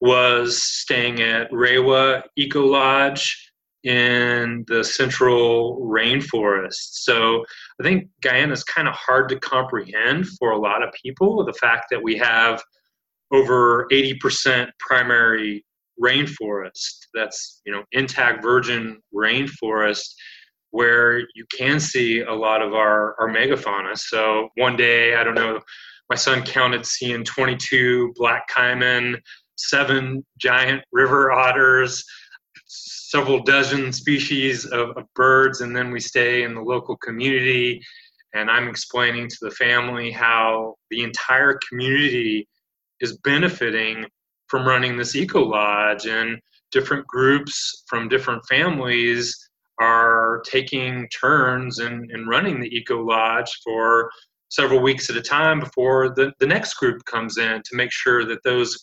was 0.00 0.62
staying 0.62 1.20
at 1.20 1.52
Rewa 1.52 2.24
Eco 2.36 2.66
Lodge 2.66 3.51
in 3.84 4.64
the 4.68 4.84
central 4.84 5.80
rainforest. 5.80 7.00
So 7.02 7.44
I 7.80 7.82
think 7.82 8.08
Guyana 8.22 8.52
is 8.52 8.64
kind 8.64 8.88
of 8.88 8.94
hard 8.94 9.28
to 9.30 9.40
comprehend 9.40 10.28
for 10.38 10.52
a 10.52 10.58
lot 10.58 10.82
of 10.82 10.92
people. 11.02 11.44
The 11.44 11.52
fact 11.54 11.86
that 11.90 12.02
we 12.02 12.16
have 12.18 12.62
over 13.32 13.88
80% 13.90 14.68
primary 14.78 15.64
rainforest, 16.02 17.06
that's 17.14 17.60
you 17.66 17.72
know 17.72 17.84
intact 17.92 18.42
virgin 18.42 19.00
rainforest, 19.14 20.08
where 20.70 21.20
you 21.34 21.44
can 21.56 21.78
see 21.78 22.20
a 22.20 22.32
lot 22.32 22.62
of 22.62 22.74
our, 22.74 23.14
our 23.20 23.28
megafauna. 23.28 23.96
So 23.96 24.48
one 24.56 24.76
day, 24.76 25.14
I 25.14 25.22
don't 25.22 25.34
know, 25.34 25.60
my 26.08 26.16
son 26.16 26.42
counted 26.42 26.84
seeing 26.86 27.24
22 27.24 28.14
black 28.16 28.48
caiman, 28.48 29.18
seven 29.56 30.24
giant 30.38 30.82
river 30.90 31.30
otters, 31.30 32.04
several 32.72 33.42
dozen 33.42 33.92
species 33.92 34.64
of, 34.64 34.90
of, 34.96 35.04
birds, 35.14 35.60
and 35.60 35.76
then 35.76 35.90
we 35.90 36.00
stay 36.00 36.44
in 36.44 36.54
the 36.54 36.60
local 36.62 36.96
community. 36.96 37.80
And 38.34 38.50
I'm 38.50 38.68
explaining 38.68 39.28
to 39.28 39.36
the 39.42 39.50
family 39.50 40.10
how 40.10 40.76
the 40.90 41.02
entire 41.02 41.58
community 41.68 42.48
is 43.00 43.18
benefiting 43.18 44.06
from 44.48 44.66
running 44.66 44.96
this 44.96 45.14
eco 45.14 45.42
lodge, 45.42 46.06
and 46.06 46.38
different 46.70 47.06
groups 47.06 47.84
from 47.86 48.08
different 48.08 48.42
families 48.48 49.36
are 49.80 50.42
taking 50.46 51.08
turns 51.08 51.78
in, 51.78 52.08
in 52.12 52.26
running 52.26 52.60
the 52.60 52.74
eco 52.74 53.02
lodge 53.02 53.50
for 53.64 54.10
several 54.48 54.80
weeks 54.80 55.10
at 55.10 55.16
a 55.16 55.22
time 55.22 55.60
before 55.60 56.10
the, 56.14 56.32
the 56.38 56.46
next 56.46 56.74
group 56.74 57.02
comes 57.04 57.38
in 57.38 57.62
to 57.64 57.76
make 57.76 57.90
sure 57.90 58.24
that 58.24 58.42
those 58.44 58.78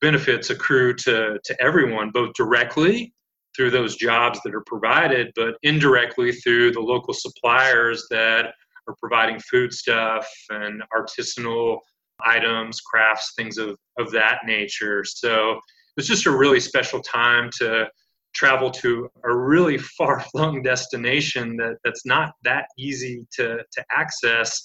benefits 0.00 0.50
accrue 0.50 0.94
to, 0.94 1.38
to 1.44 1.62
everyone, 1.62 2.10
both 2.10 2.32
directly 2.34 3.12
through 3.56 3.70
those 3.70 3.96
jobs 3.96 4.38
that 4.44 4.54
are 4.54 4.64
provided, 4.66 5.32
but 5.34 5.54
indirectly 5.62 6.32
through 6.32 6.72
the 6.72 6.80
local 6.80 7.14
suppliers 7.14 8.06
that 8.10 8.52
are 8.88 8.94
providing 9.00 9.40
food 9.40 9.72
stuff 9.72 10.26
and 10.50 10.82
artisanal 10.94 11.78
items, 12.24 12.80
crafts, 12.80 13.32
things 13.36 13.58
of, 13.58 13.76
of 13.98 14.10
that 14.12 14.40
nature. 14.46 15.04
So 15.04 15.58
it's 15.96 16.06
just 16.06 16.26
a 16.26 16.30
really 16.30 16.60
special 16.60 17.00
time 17.00 17.50
to 17.58 17.88
travel 18.34 18.70
to 18.70 19.08
a 19.24 19.34
really 19.34 19.78
far 19.98 20.20
flung 20.20 20.62
destination 20.62 21.56
that, 21.56 21.76
that's 21.84 22.06
not 22.06 22.32
that 22.44 22.66
easy 22.78 23.26
to, 23.32 23.58
to 23.72 23.84
access 23.90 24.62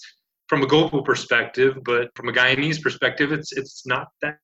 from 0.48 0.64
a 0.64 0.68
global 0.68 1.02
perspective, 1.02 1.78
but 1.86 2.10
from 2.14 2.28
a 2.28 2.34
Guyanese 2.34 2.82
perspective, 2.82 3.32
it's 3.32 3.54
it's 3.54 3.86
not 3.86 4.10
that 4.22 4.38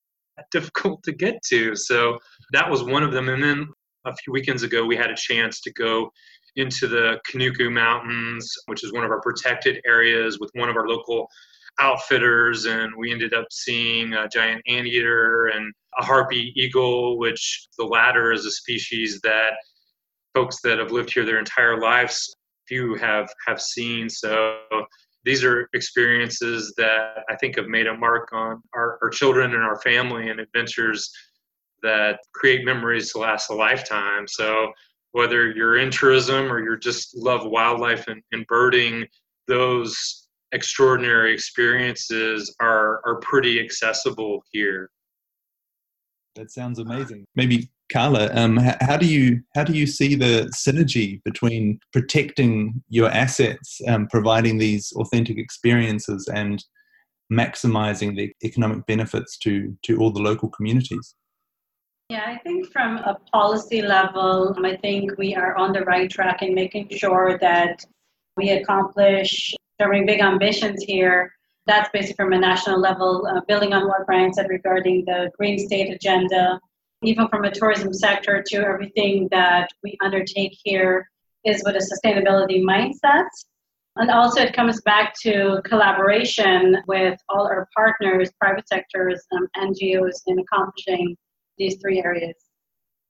difficult 0.50 1.02
to 1.02 1.12
get 1.12 1.42
to. 1.50 1.74
So 1.76 2.18
that 2.52 2.70
was 2.70 2.82
one 2.82 3.02
of 3.02 3.12
them. 3.12 3.28
And 3.28 3.42
then 3.42 3.68
a 4.08 4.16
few 4.16 4.32
weekends 4.32 4.62
ago, 4.62 4.84
we 4.84 4.96
had 4.96 5.10
a 5.10 5.16
chance 5.16 5.60
to 5.62 5.72
go 5.72 6.10
into 6.56 6.86
the 6.88 7.20
Kanuku 7.28 7.70
Mountains, 7.70 8.52
which 8.66 8.82
is 8.82 8.92
one 8.92 9.04
of 9.04 9.10
our 9.10 9.20
protected 9.20 9.80
areas, 9.86 10.38
with 10.40 10.50
one 10.54 10.68
of 10.68 10.76
our 10.76 10.88
local 10.88 11.28
outfitters, 11.80 12.66
and 12.66 12.92
we 12.96 13.12
ended 13.12 13.34
up 13.34 13.46
seeing 13.50 14.14
a 14.14 14.28
giant 14.28 14.62
anteater 14.66 15.48
and 15.48 15.72
a 15.98 16.04
harpy 16.04 16.52
eagle, 16.56 17.18
which 17.18 17.68
the 17.78 17.84
latter 17.84 18.32
is 18.32 18.44
a 18.44 18.50
species 18.50 19.20
that 19.22 19.52
folks 20.34 20.60
that 20.62 20.78
have 20.78 20.90
lived 20.90 21.12
here 21.12 21.24
their 21.24 21.38
entire 21.38 21.80
lives 21.80 22.34
few 22.68 22.94
have 22.96 23.28
have 23.46 23.60
seen. 23.60 24.08
So 24.08 24.58
these 25.24 25.42
are 25.42 25.68
experiences 25.74 26.74
that 26.76 27.24
I 27.28 27.36
think 27.36 27.56
have 27.56 27.66
made 27.66 27.86
a 27.86 27.96
mark 27.96 28.28
on 28.32 28.62
our, 28.74 28.98
our 29.02 29.10
children 29.10 29.54
and 29.54 29.62
our 29.62 29.80
family 29.80 30.28
and 30.28 30.38
adventures 30.38 31.10
that 31.82 32.20
create 32.34 32.64
memories 32.64 33.12
to 33.12 33.18
last 33.18 33.50
a 33.50 33.54
lifetime. 33.54 34.26
So 34.26 34.72
whether 35.12 35.50
you're 35.50 35.78
in 35.78 35.90
tourism 35.90 36.52
or 36.52 36.62
you're 36.62 36.76
just 36.76 37.16
love 37.16 37.42
wildlife 37.44 38.06
and, 38.08 38.22
and 38.32 38.46
birding, 38.46 39.06
those 39.46 40.28
extraordinary 40.52 41.32
experiences 41.32 42.54
are 42.60 43.00
are 43.04 43.20
pretty 43.20 43.60
accessible 43.60 44.42
here. 44.52 44.90
That 46.36 46.50
sounds 46.50 46.78
amazing. 46.78 47.24
Maybe 47.34 47.68
Carla, 47.92 48.30
um, 48.34 48.58
how 48.80 48.96
do 48.96 49.06
you 49.06 49.40
how 49.54 49.64
do 49.64 49.72
you 49.72 49.86
see 49.86 50.14
the 50.14 50.50
synergy 50.54 51.22
between 51.24 51.80
protecting 51.92 52.82
your 52.88 53.10
assets, 53.10 53.80
um, 53.88 54.06
providing 54.08 54.58
these 54.58 54.92
authentic 54.96 55.38
experiences, 55.38 56.28
and 56.32 56.62
maximizing 57.32 58.16
the 58.16 58.32
economic 58.44 58.86
benefits 58.86 59.36
to 59.38 59.76
to 59.84 59.98
all 59.98 60.12
the 60.12 60.22
local 60.22 60.48
communities? 60.50 61.14
Yeah, 62.10 62.24
I 62.26 62.38
think 62.38 62.72
from 62.72 62.96
a 62.98 63.18
policy 63.34 63.82
level, 63.82 64.56
I 64.64 64.76
think 64.76 65.18
we 65.18 65.34
are 65.34 65.54
on 65.56 65.72
the 65.72 65.82
right 65.82 66.10
track 66.10 66.40
in 66.40 66.54
making 66.54 66.88
sure 66.88 67.36
that 67.42 67.84
we 68.34 68.48
accomplish 68.52 69.54
having 69.78 70.06
big 70.06 70.20
ambitions 70.20 70.82
here. 70.84 71.30
That's 71.66 71.90
basically 71.92 72.14
from 72.14 72.32
a 72.32 72.38
national 72.38 72.80
level, 72.80 73.26
uh, 73.26 73.42
building 73.46 73.74
on 73.74 73.86
what 73.88 74.06
Brian 74.06 74.32
said 74.32 74.48
regarding 74.48 75.04
the 75.04 75.30
green 75.36 75.58
state 75.58 75.92
agenda, 75.92 76.58
even 77.02 77.28
from 77.28 77.44
a 77.44 77.50
tourism 77.50 77.92
sector 77.92 78.42
to 78.46 78.56
everything 78.56 79.28
that 79.30 79.68
we 79.84 79.98
undertake 80.02 80.56
here 80.64 81.06
is 81.44 81.62
with 81.66 81.76
a 81.76 81.90
sustainability 81.92 82.62
mindset. 82.62 83.28
And 83.96 84.10
also, 84.10 84.40
it 84.40 84.54
comes 84.54 84.80
back 84.80 85.12
to 85.24 85.60
collaboration 85.66 86.78
with 86.86 87.20
all 87.28 87.46
our 87.46 87.68
partners, 87.76 88.30
private 88.40 88.66
sectors, 88.66 89.22
um, 89.32 89.46
NGOs, 89.58 90.22
in 90.26 90.38
accomplishing 90.38 91.14
these 91.58 91.76
three 91.80 92.02
areas. 92.02 92.34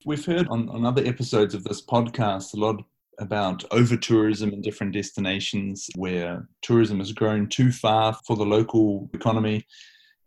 We've 0.04 0.24
heard 0.24 0.48
on, 0.48 0.68
on 0.68 0.84
other 0.84 1.04
episodes 1.04 1.54
of 1.54 1.64
this 1.64 1.84
podcast 1.84 2.54
a 2.54 2.56
lot 2.56 2.82
about 3.18 3.64
over 3.72 3.96
tourism 3.96 4.52
in 4.52 4.62
different 4.62 4.92
destinations 4.92 5.88
where 5.96 6.48
tourism 6.62 6.98
has 6.98 7.12
grown 7.12 7.48
too 7.48 7.72
far 7.72 8.16
for 8.26 8.36
the 8.36 8.46
local 8.46 9.10
economy 9.12 9.66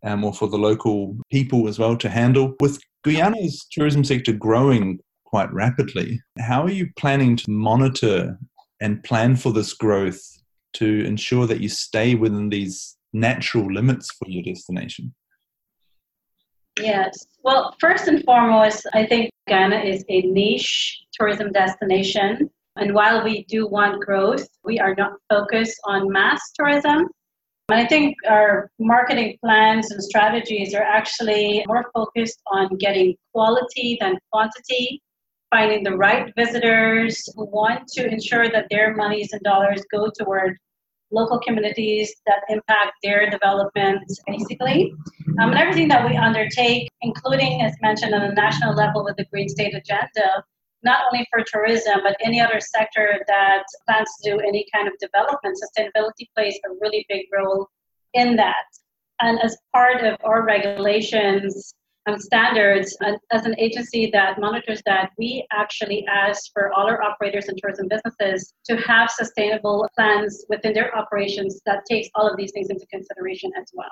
um, 0.04 0.24
or 0.24 0.34
for 0.34 0.48
the 0.48 0.58
local 0.58 1.18
people 1.32 1.68
as 1.68 1.80
well 1.80 1.96
to 1.98 2.10
handle. 2.10 2.54
With 2.60 2.82
Guyana's 3.04 3.66
tourism 3.72 4.04
sector 4.04 4.34
growing 4.34 5.00
quite 5.26 5.52
rapidly, 5.54 6.22
how 6.40 6.64
are 6.64 6.72
you 6.72 6.90
planning 6.98 7.38
to 7.38 7.50
monitor 7.50 8.38
and 8.82 9.04
plan 9.04 9.36
for 9.36 9.54
this 9.54 9.74
growth 9.74 10.22
to 10.74 11.06
ensure 11.06 11.48
that 11.48 11.62
you 11.62 11.70
stay 11.70 12.16
within 12.16 12.50
these 12.50 12.98
natural 13.14 13.72
limits 13.72 14.12
for 14.12 14.30
your 14.30 14.44
destination? 14.44 15.14
Yes. 16.80 17.26
Well, 17.44 17.76
first 17.80 18.08
and 18.08 18.24
foremost, 18.24 18.88
I 18.94 19.06
think 19.06 19.30
Guyana 19.48 19.80
is 19.80 20.06
a 20.10 20.22
niche 20.22 21.04
tourism 21.14 21.52
destination. 21.52 22.50
And 22.78 22.94
while 22.94 23.24
we 23.24 23.44
do 23.46 23.68
want 23.68 24.04
growth, 24.04 24.48
we 24.64 24.80
are 24.80 24.96
not 24.96 25.14
focused 25.30 25.80
on 25.86 26.12
mass 26.12 26.42
tourism. 26.58 27.10
And 27.70 27.80
I 27.80 27.86
think 27.86 28.16
our 28.28 28.70
marketing 28.80 29.38
plans 29.44 29.92
and 29.92 30.02
strategies 30.02 30.74
are 30.74 30.84
actually 30.84 31.64
more 31.68 31.86
focused 31.94 32.42
on 32.52 32.78
getting 32.78 33.16
quality 33.34 33.98
than 34.00 34.18
quantity, 34.32 35.02
finding 35.50 35.84
the 35.84 35.96
right 35.98 36.34
visitors 36.36 37.22
who 37.36 37.46
want 37.46 37.88
to 37.90 38.08
ensure 38.08 38.50
that 38.50 38.68
their 38.70 38.96
monies 38.96 39.30
and 39.32 39.42
dollars 39.44 39.84
go 39.92 40.10
toward 40.18 40.58
local 41.12 41.40
communities 41.40 42.14
that 42.26 42.42
impact 42.50 42.94
their 43.04 43.30
development, 43.30 44.02
basically. 44.28 44.94
Um, 45.40 45.52
and 45.52 45.58
everything 45.58 45.88
that 45.88 46.08
we 46.08 46.16
undertake, 46.18 46.90
including, 47.02 47.62
as 47.62 47.74
mentioned, 47.82 48.14
on 48.14 48.22
a 48.22 48.34
national 48.34 48.76
level 48.76 49.04
with 49.04 49.16
the 49.18 49.26
Green 49.26 49.48
State 49.48 49.74
Agenda, 49.74 50.44
not 50.84 51.00
only 51.12 51.28
for 51.32 51.44
tourism, 51.46 52.00
but 52.04 52.18
any 52.22 52.42
other 52.42 52.60
sector 52.60 53.20
that 53.28 53.64
plans 53.88 54.10
to 54.22 54.32
do 54.32 54.40
any 54.40 54.66
kind 54.74 54.88
of 54.88 54.94
development, 55.00 55.58
sustainability 55.58 56.28
plays 56.36 56.60
a 56.66 56.74
really 56.82 57.06
big 57.08 57.26
role 57.32 57.68
in 58.14 58.36
that. 58.36 58.66
And 59.22 59.40
as 59.42 59.56
part 59.74 60.04
of 60.04 60.18
our 60.24 60.44
regulations 60.44 61.76
and 62.08 62.20
standards, 62.20 62.98
and 63.02 63.18
as 63.32 63.46
an 63.46 63.56
agency 63.60 64.10
that 64.12 64.40
monitors 64.40 64.82
that, 64.88 65.12
we 65.20 65.46
actually 65.52 66.04
ask 66.12 66.52
for 66.52 66.74
all 66.74 66.88
our 66.88 67.02
operators 67.04 67.48
and 67.48 67.58
tourism 67.62 67.88
businesses 67.88 68.54
to 68.66 68.76
have 68.78 69.12
sustainable 69.12 69.88
plans 69.96 70.44
within 70.50 70.74
their 70.74 70.96
operations 70.98 71.62
that 71.68 71.84
takes 71.88 72.10
all 72.16 72.28
of 72.28 72.36
these 72.38 72.52
things 72.54 72.70
into 72.70 72.88
consideration 72.88 73.52
as 73.60 73.70
well. 73.74 73.92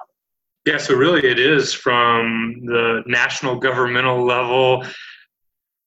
Yeah, 0.66 0.78
so 0.78 0.96
really 0.96 1.26
it 1.26 1.40
is 1.40 1.74
from 1.74 2.62
the 2.66 3.04
national 3.08 3.56
governmental 3.56 4.26
level 4.26 4.86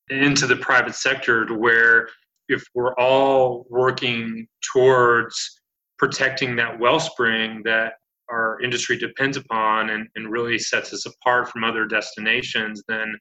into 0.08 0.46
the 0.46 0.56
private 0.56 0.94
sector 0.94 1.46
to 1.46 1.54
where 1.54 2.08
if 2.48 2.64
we're 2.74 2.94
all 2.96 3.66
working 3.70 4.46
towards 4.72 5.60
protecting 5.98 6.56
that 6.56 6.78
wellspring 6.78 7.62
that 7.64 7.94
our 8.30 8.60
industry 8.60 8.96
depends 8.96 9.36
upon 9.36 9.90
and, 9.90 10.08
and 10.16 10.30
really 10.30 10.58
sets 10.58 10.92
us 10.92 11.06
apart 11.06 11.48
from 11.48 11.64
other 11.64 11.86
destinations, 11.86 12.82
then 12.88 13.14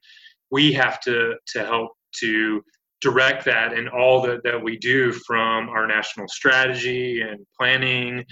we 0.50 0.72
have 0.72 1.00
to, 1.00 1.34
to 1.46 1.64
help 1.64 1.92
to 2.16 2.62
direct 3.00 3.44
that 3.44 3.72
in 3.72 3.88
all 3.88 4.22
that, 4.22 4.42
that 4.44 4.62
we 4.62 4.78
do 4.78 5.12
from 5.12 5.68
our 5.68 5.86
national 5.86 6.28
strategy 6.28 7.20
and 7.20 7.44
planning 7.58 8.24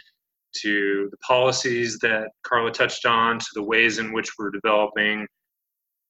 to 0.63 1.09
the 1.11 1.17
policies 1.19 1.99
that 1.99 2.29
Carla 2.43 2.71
touched 2.71 3.07
on 3.07 3.39
to 3.39 3.47
the 3.55 3.63
ways 3.63 3.99
in 3.99 4.13
which 4.13 4.31
we're 4.39 4.51
developing 4.51 5.27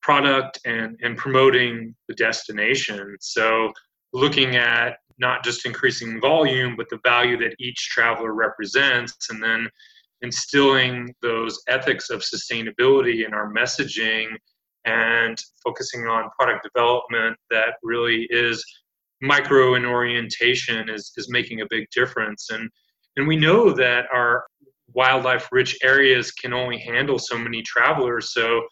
product 0.03 0.59
and, 0.65 0.99
and 1.03 1.17
promoting 1.17 1.95
the 2.09 2.15
destination. 2.15 3.17
So, 3.21 3.73
looking 4.13 4.57
at 4.57 4.97
not 5.19 5.45
just 5.45 5.67
increasing 5.67 6.21
volume, 6.21 6.75
but 6.77 6.89
the 6.89 6.99
value 7.05 7.37
that 7.39 7.55
each 7.61 7.89
traveler 7.91 8.33
represents, 8.33 9.29
and 9.31 9.43
then 9.43 9.69
instilling 10.23 11.15
those 11.23 11.63
ethics 11.69 12.11
of 12.11 12.23
sustainability 12.23 13.27
in 13.27 13.35
our 13.35 13.53
messaging 13.53 14.29
and 14.87 15.39
focusing 15.63 16.07
on 16.07 16.31
product 16.39 16.67
development 16.75 17.37
that 17.51 17.75
really 17.83 18.27
is 18.31 18.65
micro 19.21 19.75
in 19.75 19.85
orientation 19.85 20.89
is, 20.89 21.13
is 21.17 21.31
making 21.31 21.61
a 21.61 21.67
big 21.69 21.87
difference. 21.95 22.49
And, 22.51 22.71
and 23.17 23.27
we 23.27 23.37
know 23.37 23.73
that 23.73 24.07
our 24.13 24.45
wildlife 24.95 25.49
rich 25.53 25.77
areas 25.83 26.33
can 26.33 26.53
only 26.53 26.79
handle 26.79 27.19
so 27.19 27.39
many 27.39 27.63
travelers. 27.63 28.33
So 28.33 28.63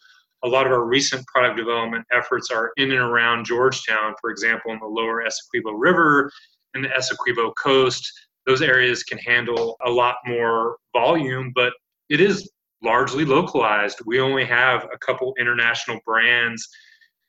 a 0.44 0.48
lot 0.48 0.66
of 0.66 0.72
our 0.72 0.85
recent 0.85 1.27
product 1.27 1.57
development 1.57 2.05
efforts 2.12 2.51
are 2.51 2.72
in 2.77 2.90
and 2.90 3.01
around 3.01 3.44
Georgetown, 3.44 4.14
for 4.20 4.31
example, 4.31 4.72
in 4.72 4.79
the 4.81 4.87
lower 4.87 5.22
Essequibo 5.22 5.72
River 5.74 6.31
and 6.74 6.85
the 6.85 6.88
Essequibo 6.88 7.53
coast. 7.62 8.11
Those 8.46 8.62
areas 8.62 9.03
can 9.03 9.18
handle 9.18 9.77
a 9.85 9.90
lot 9.90 10.16
more 10.27 10.77
volume, 10.92 11.53
but 11.55 11.72
it 12.09 12.20
is 12.20 12.51
largely 12.83 13.24
localized. 13.24 13.98
We 14.07 14.20
only 14.20 14.44
have 14.44 14.87
a 14.92 14.98
couple 14.98 15.35
international 15.38 16.01
brands 16.07 16.66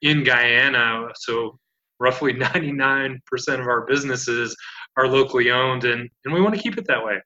in 0.02 0.24
Guyana, 0.24 1.08
so 1.16 1.58
roughly 2.00 2.34
99% 2.36 3.18
of 3.60 3.68
our 3.68 3.86
businesses 3.86 4.56
are 5.00 5.08
locally 5.08 5.52
owned, 5.52 5.84
and, 5.84 6.10
and 6.26 6.34
we 6.34 6.42
want 6.42 6.56
to 6.56 6.62
keep 6.62 6.78
it 6.78 6.86
that 6.88 7.04
way 7.04 7.20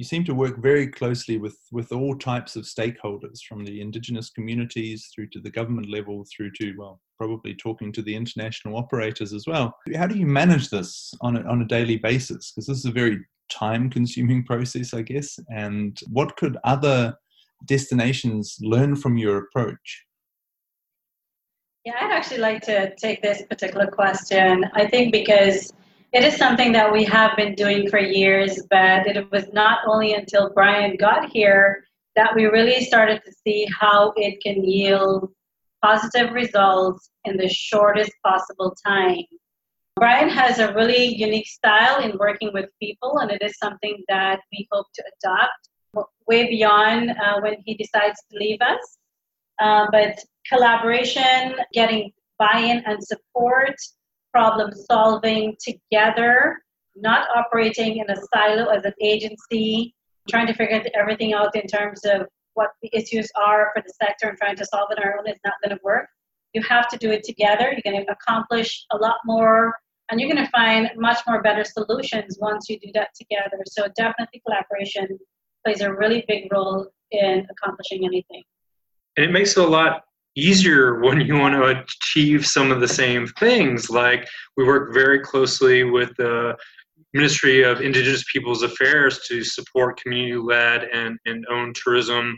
you 0.00 0.04
seem 0.04 0.24
to 0.24 0.34
work 0.34 0.56
very 0.62 0.86
closely 0.86 1.36
with, 1.36 1.58
with 1.72 1.92
all 1.92 2.16
types 2.16 2.56
of 2.56 2.64
stakeholders, 2.64 3.42
from 3.46 3.66
the 3.66 3.82
indigenous 3.82 4.30
communities 4.30 5.10
through 5.14 5.26
to 5.26 5.38
the 5.40 5.50
government 5.50 5.90
level, 5.90 6.24
through 6.34 6.50
to, 6.52 6.74
well, 6.78 7.02
probably 7.18 7.54
talking 7.54 7.92
to 7.92 8.00
the 8.00 8.16
international 8.16 8.78
operators 8.78 9.34
as 9.34 9.44
well. 9.46 9.76
How 9.94 10.06
do 10.06 10.16
you 10.16 10.24
manage 10.24 10.70
this 10.70 11.12
on 11.20 11.36
a, 11.36 11.42
on 11.42 11.60
a 11.60 11.66
daily 11.66 11.98
basis? 11.98 12.50
Because 12.50 12.66
this 12.66 12.78
is 12.78 12.86
a 12.86 12.90
very 12.90 13.20
time 13.50 13.90
consuming 13.90 14.42
process, 14.46 14.94
I 14.94 15.02
guess. 15.02 15.38
And 15.54 16.00
what 16.08 16.34
could 16.38 16.56
other 16.64 17.14
destinations 17.66 18.56
learn 18.62 18.96
from 18.96 19.18
your 19.18 19.36
approach? 19.36 20.06
Yeah, 21.84 21.96
I'd 22.00 22.10
actually 22.10 22.38
like 22.38 22.62
to 22.62 22.94
take 22.96 23.20
this 23.20 23.42
particular 23.50 23.86
question. 23.86 24.64
I 24.72 24.86
think 24.86 25.12
because 25.12 25.74
it 26.12 26.24
is 26.24 26.36
something 26.36 26.72
that 26.72 26.92
we 26.92 27.04
have 27.04 27.36
been 27.36 27.54
doing 27.54 27.88
for 27.88 27.98
years, 27.98 28.60
but 28.68 29.06
it 29.06 29.30
was 29.30 29.52
not 29.52 29.80
only 29.86 30.14
until 30.14 30.50
Brian 30.52 30.96
got 30.96 31.30
here 31.30 31.84
that 32.16 32.34
we 32.34 32.46
really 32.46 32.84
started 32.84 33.22
to 33.24 33.32
see 33.32 33.66
how 33.78 34.12
it 34.16 34.42
can 34.42 34.64
yield 34.64 35.30
positive 35.82 36.32
results 36.32 37.10
in 37.24 37.36
the 37.36 37.48
shortest 37.48 38.12
possible 38.24 38.74
time. 38.84 39.22
Brian 39.96 40.28
has 40.28 40.58
a 40.58 40.72
really 40.74 41.14
unique 41.14 41.46
style 41.46 42.02
in 42.02 42.18
working 42.18 42.50
with 42.52 42.66
people, 42.80 43.18
and 43.18 43.30
it 43.30 43.42
is 43.42 43.56
something 43.58 44.02
that 44.08 44.40
we 44.52 44.66
hope 44.72 44.86
to 44.94 45.04
adopt 45.14 46.06
way 46.26 46.48
beyond 46.48 47.10
uh, 47.10 47.40
when 47.40 47.56
he 47.64 47.74
decides 47.74 48.20
to 48.30 48.38
leave 48.38 48.60
us. 48.60 48.98
Uh, 49.60 49.86
but 49.92 50.18
collaboration, 50.48 51.54
getting 51.72 52.12
buy 52.38 52.58
in 52.58 52.82
and 52.86 53.02
support, 53.02 53.74
problem 54.32 54.72
solving 54.72 55.56
together, 55.60 56.58
not 56.96 57.28
operating 57.34 57.98
in 57.98 58.10
a 58.10 58.16
silo 58.32 58.66
as 58.66 58.84
an 58.84 58.94
agency, 59.00 59.94
trying 60.28 60.46
to 60.46 60.54
figure 60.54 60.82
everything 60.94 61.34
out 61.34 61.54
in 61.56 61.66
terms 61.66 62.04
of 62.04 62.26
what 62.54 62.70
the 62.82 62.90
issues 62.92 63.28
are 63.36 63.70
for 63.74 63.82
the 63.82 63.92
sector 64.02 64.28
and 64.28 64.38
trying 64.38 64.56
to 64.56 64.64
solve 64.66 64.88
it 64.90 64.98
on 64.98 65.04
our 65.04 65.18
own 65.18 65.28
is 65.28 65.38
not 65.44 65.54
going 65.62 65.76
to 65.76 65.82
work. 65.82 66.06
You 66.52 66.62
have 66.62 66.88
to 66.88 66.98
do 66.98 67.10
it 67.10 67.22
together. 67.22 67.72
You're 67.72 67.92
going 67.92 68.04
to 68.04 68.12
accomplish 68.12 68.86
a 68.92 68.96
lot 68.96 69.16
more 69.24 69.74
and 70.10 70.20
you're 70.20 70.30
going 70.30 70.44
to 70.44 70.50
find 70.50 70.90
much 70.96 71.18
more 71.26 71.40
better 71.40 71.64
solutions 71.64 72.38
once 72.40 72.68
you 72.68 72.78
do 72.80 72.90
that 72.94 73.10
together. 73.14 73.62
So 73.66 73.86
definitely 73.96 74.42
collaboration 74.44 75.06
plays 75.64 75.80
a 75.80 75.92
really 75.92 76.24
big 76.26 76.52
role 76.52 76.88
in 77.12 77.46
accomplishing 77.50 78.04
anything. 78.04 78.42
And 79.16 79.26
it 79.26 79.32
makes 79.32 79.56
it 79.56 79.62
a 79.62 79.66
lot 79.66 80.04
easier 80.36 81.00
when 81.00 81.20
you 81.20 81.34
want 81.34 81.54
to 81.54 81.82
achieve 81.82 82.46
some 82.46 82.70
of 82.70 82.80
the 82.80 82.88
same 82.88 83.26
things. 83.38 83.90
Like 83.90 84.28
we 84.56 84.64
work 84.64 84.92
very 84.94 85.20
closely 85.20 85.84
with 85.84 86.10
the 86.16 86.56
Ministry 87.12 87.64
of 87.64 87.80
Indigenous 87.80 88.24
Peoples 88.32 88.62
Affairs 88.62 89.20
to 89.26 89.42
support 89.42 90.00
community 90.00 90.36
led 90.36 90.84
and, 90.84 91.18
and 91.26 91.44
owned 91.50 91.74
tourism 91.74 92.36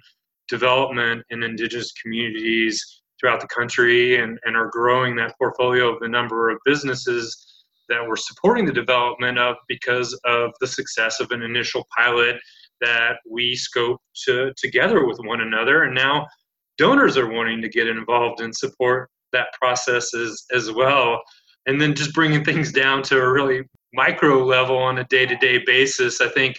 development 0.48 1.22
in 1.30 1.42
indigenous 1.42 1.92
communities 1.92 3.02
throughout 3.20 3.40
the 3.40 3.46
country 3.48 4.20
and, 4.20 4.38
and 4.44 4.56
are 4.56 4.70
growing 4.70 5.14
that 5.16 5.34
portfolio 5.38 5.92
of 5.92 6.00
the 6.00 6.08
number 6.08 6.50
of 6.50 6.58
businesses 6.64 7.64
that 7.88 8.06
we're 8.06 8.16
supporting 8.16 8.64
the 8.64 8.72
development 8.72 9.38
of 9.38 9.56
because 9.68 10.18
of 10.24 10.50
the 10.60 10.66
success 10.66 11.20
of 11.20 11.30
an 11.30 11.42
initial 11.42 11.86
pilot 11.96 12.36
that 12.80 13.16
we 13.30 13.54
scoped 13.54 13.98
to, 14.24 14.52
together 14.56 15.06
with 15.06 15.18
one 15.24 15.42
another. 15.42 15.84
And 15.84 15.94
now 15.94 16.26
donors 16.78 17.16
are 17.16 17.30
wanting 17.30 17.60
to 17.62 17.68
get 17.68 17.86
involved 17.86 18.40
and 18.40 18.54
support 18.54 19.08
that 19.32 19.48
process 19.60 20.14
as, 20.14 20.44
as 20.52 20.70
well. 20.70 21.20
And 21.66 21.80
then 21.80 21.94
just 21.94 22.12
bringing 22.12 22.44
things 22.44 22.72
down 22.72 23.02
to 23.04 23.20
a 23.20 23.32
really 23.32 23.62
micro 23.92 24.44
level 24.44 24.76
on 24.76 24.98
a 24.98 25.04
day 25.04 25.26
to 25.26 25.36
day 25.36 25.62
basis. 25.64 26.20
I 26.20 26.28
think 26.28 26.58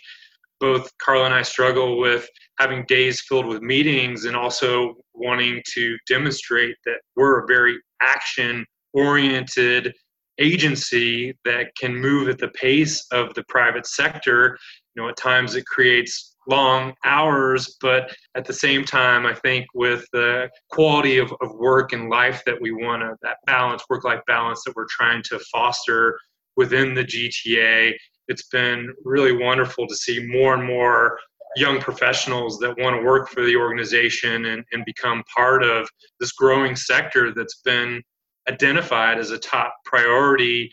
both 0.60 0.89
Carla 0.97 1.26
and 1.26 1.34
I 1.34 1.41
struggle 1.41 1.99
with 1.99 2.28
having 2.60 2.86
days 2.88 3.21
filled 3.21 3.47
with 3.47 3.62
meetings 3.62 4.26
and 4.26 4.36
also 4.36 4.95
wanting 5.13 5.62
to 5.73 5.97
demonstrate 6.08 6.76
that 6.86 7.02
we're 7.15 7.43
a 7.43 7.47
very 7.47 7.78
action 8.02 8.65
oriented 8.93 9.93
agency 10.39 11.34
that 11.45 11.67
can 11.78 11.95
move 11.95 12.30
at 12.30 12.38
the 12.38 12.49
pace 12.49 13.06
of 13.12 13.34
the 13.34 13.43
private 13.49 13.86
sector. 13.86 14.58
You 14.95 15.02
know, 15.02 15.10
at 15.10 15.17
times 15.17 15.56
it 15.56 15.65
creates 15.65 16.33
long 16.47 16.93
hours, 17.06 17.77
but 17.82 18.13
at 18.36 18.45
the 18.45 18.53
same 18.53 18.84
time, 18.84 19.25
I 19.25 19.34
think 19.34 19.65
with 19.73 20.06
the 20.13 20.49
quality 20.69 21.17
of, 21.17 21.34
of 21.41 21.56
work 21.56 21.93
and 21.93 22.10
life 22.10 22.41
that 22.45 22.60
we 22.62 22.71
want 22.71 23.01
to, 23.01 23.15
that 23.21 23.38
balance, 23.45 23.84
work 23.89 24.03
life 24.03 24.21
balance 24.27 24.63
that 24.65 24.75
we're 24.75 24.88
trying 24.89 25.23
to 25.23 25.39
foster 25.51 26.19
within 26.56 26.93
the 26.93 27.03
GTA, 27.03 27.93
it's 28.27 28.47
been 28.49 28.93
really 29.03 29.36
wonderful 29.36 29.88
to 29.88 29.95
see 29.95 30.25
more 30.25 30.53
and 30.53 30.65
more 30.65 31.19
young 31.56 31.79
professionals 31.79 32.58
that 32.60 32.77
want 32.79 32.95
to 32.95 33.06
work 33.06 33.29
for 33.29 33.45
the 33.45 33.56
organization 33.56 34.45
and, 34.45 34.63
and 34.71 34.86
become 34.86 35.23
part 35.36 35.63
of 35.63 35.88
this 36.19 36.32
growing 36.32 36.75
sector 36.75 37.34
that's 37.34 37.62
been 37.63 38.01
identified 38.49 39.17
as 39.19 39.32
a 39.32 39.38
top 39.38 39.73
priority 39.86 40.71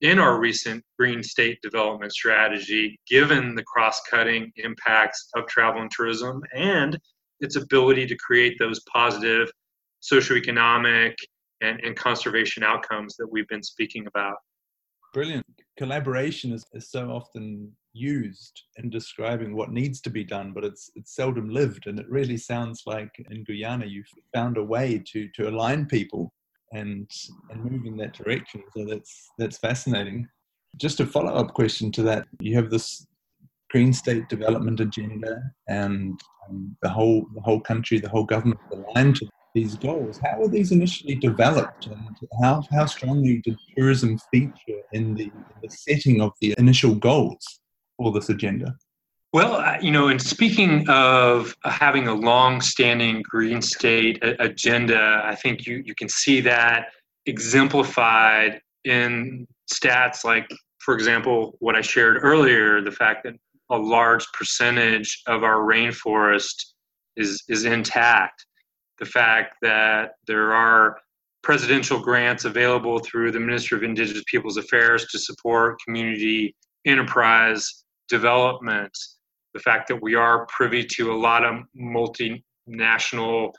in 0.00 0.18
our 0.18 0.38
recent 0.38 0.82
green 0.98 1.22
state 1.22 1.58
development 1.62 2.12
strategy, 2.12 2.98
given 3.08 3.54
the 3.54 3.64
cross 3.64 4.00
cutting 4.10 4.50
impacts 4.56 5.28
of 5.36 5.46
travel 5.46 5.82
and 5.82 5.90
tourism 5.90 6.42
and 6.54 6.98
its 7.40 7.56
ability 7.56 8.06
to 8.06 8.16
create 8.16 8.58
those 8.58 8.80
positive 8.92 9.50
socioeconomic 10.02 11.14
and, 11.60 11.80
and 11.80 11.96
conservation 11.96 12.62
outcomes 12.62 13.16
that 13.16 13.30
we've 13.30 13.48
been 13.48 13.62
speaking 13.62 14.06
about. 14.06 14.36
Brilliant. 15.12 15.44
Collaboration 15.76 16.52
is, 16.52 16.64
is 16.72 16.90
so 16.90 17.10
often 17.10 17.72
used 17.92 18.62
in 18.76 18.88
describing 18.88 19.56
what 19.56 19.72
needs 19.72 20.00
to 20.02 20.10
be 20.10 20.22
done, 20.22 20.52
but 20.52 20.64
it's 20.64 20.90
it's 20.94 21.14
seldom 21.14 21.48
lived. 21.48 21.86
And 21.86 21.98
it 21.98 22.08
really 22.08 22.36
sounds 22.36 22.82
like 22.86 23.10
in 23.30 23.44
Guyana 23.44 23.86
you've 23.86 24.06
found 24.32 24.56
a 24.56 24.62
way 24.62 25.02
to 25.12 25.28
to 25.34 25.48
align 25.48 25.86
people 25.86 26.32
and 26.72 27.10
and 27.50 27.64
move 27.64 27.84
in 27.86 27.96
that 27.98 28.14
direction. 28.14 28.62
So 28.76 28.84
that's 28.84 29.32
that's 29.38 29.58
fascinating. 29.58 30.28
Just 30.76 31.00
a 31.00 31.06
follow 31.06 31.32
up 31.32 31.54
question 31.54 31.90
to 31.92 32.02
that: 32.02 32.26
you 32.40 32.54
have 32.56 32.70
this 32.70 33.06
green 33.70 33.92
state 33.92 34.28
development 34.28 34.80
agenda, 34.80 35.42
and 35.68 36.20
um, 36.48 36.76
the 36.82 36.88
whole 36.88 37.26
the 37.34 37.40
whole 37.40 37.60
country, 37.60 37.98
the 37.98 38.08
whole 38.08 38.24
government 38.24 38.60
aligned 38.72 39.16
to 39.16 39.28
these 39.54 39.76
goals. 39.76 40.20
How 40.24 40.38
were 40.38 40.48
these 40.48 40.72
initially 40.72 41.16
developed, 41.16 41.86
and 41.86 42.16
how 42.42 42.62
how 42.72 42.86
strongly 42.86 43.40
did 43.44 43.56
tourism 43.76 44.18
feature 44.32 44.80
in 44.92 45.14
the, 45.14 45.24
in 45.24 45.44
the 45.62 45.70
setting 45.70 46.20
of 46.20 46.32
the 46.40 46.54
initial 46.58 46.94
goals 46.94 47.60
for 47.96 48.12
this 48.12 48.28
agenda? 48.28 48.76
Well, 49.32 49.54
uh, 49.54 49.76
you 49.80 49.92
know, 49.92 50.08
and 50.08 50.20
speaking 50.20 50.88
of 50.88 51.54
having 51.64 52.08
a 52.08 52.14
long-standing 52.14 53.22
green 53.22 53.62
state 53.62 54.18
agenda, 54.22 55.22
I 55.24 55.36
think 55.36 55.66
you, 55.66 55.82
you 55.86 55.94
can 55.94 56.08
see 56.08 56.40
that 56.40 56.86
exemplified 57.26 58.60
in 58.84 59.46
stats 59.72 60.24
like, 60.24 60.50
for 60.78 60.94
example, 60.94 61.56
what 61.60 61.76
I 61.76 61.80
shared 61.80 62.18
earlier, 62.22 62.80
the 62.80 62.90
fact 62.90 63.22
that 63.22 63.34
a 63.70 63.78
large 63.78 64.26
percentage 64.32 65.22
of 65.28 65.44
our 65.44 65.58
rainforest 65.58 66.72
is, 67.16 67.44
is 67.48 67.64
intact. 67.64 68.44
The 68.98 69.06
fact 69.06 69.58
that 69.62 70.14
there 70.26 70.52
are 70.52 70.98
presidential 71.44 72.00
grants 72.00 72.46
available 72.46 72.98
through 72.98 73.30
the 73.30 73.38
Ministry 73.38 73.78
of 73.78 73.84
Indigenous 73.84 74.24
Peoples 74.26 74.56
Affairs 74.56 75.06
to 75.12 75.20
support 75.20 75.78
community 75.86 76.56
enterprise 76.84 77.84
development 78.08 78.90
the 79.54 79.60
fact 79.60 79.88
that 79.88 80.02
we 80.02 80.14
are 80.14 80.46
privy 80.46 80.84
to 80.84 81.12
a 81.12 81.14
lot 81.14 81.44
of 81.44 81.62
multinational 81.76 83.52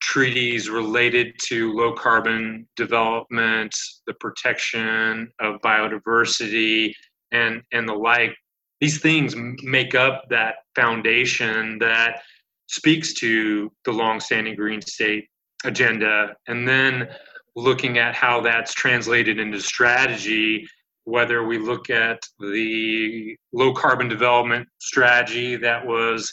treaties 0.00 0.68
related 0.68 1.34
to 1.44 1.72
low 1.72 1.92
carbon 1.94 2.66
development, 2.76 3.74
the 4.06 4.14
protection 4.14 5.30
of 5.40 5.60
biodiversity, 5.60 6.92
and, 7.30 7.62
and 7.72 7.88
the 7.88 7.94
like. 7.94 8.34
These 8.80 9.00
things 9.00 9.34
make 9.62 9.94
up 9.94 10.24
that 10.30 10.56
foundation 10.74 11.78
that 11.78 12.22
speaks 12.66 13.12
to 13.14 13.70
the 13.84 13.92
long-standing 13.92 14.56
green 14.56 14.82
state 14.82 15.28
agenda. 15.64 16.34
And 16.48 16.66
then 16.66 17.08
looking 17.54 17.98
at 17.98 18.14
how 18.14 18.40
that's 18.40 18.74
translated 18.74 19.38
into 19.38 19.60
strategy 19.60 20.66
whether 21.04 21.44
we 21.44 21.58
look 21.58 21.90
at 21.90 22.20
the 22.38 23.36
low 23.52 23.72
carbon 23.72 24.08
development 24.08 24.68
strategy 24.78 25.56
that 25.56 25.84
was 25.84 26.32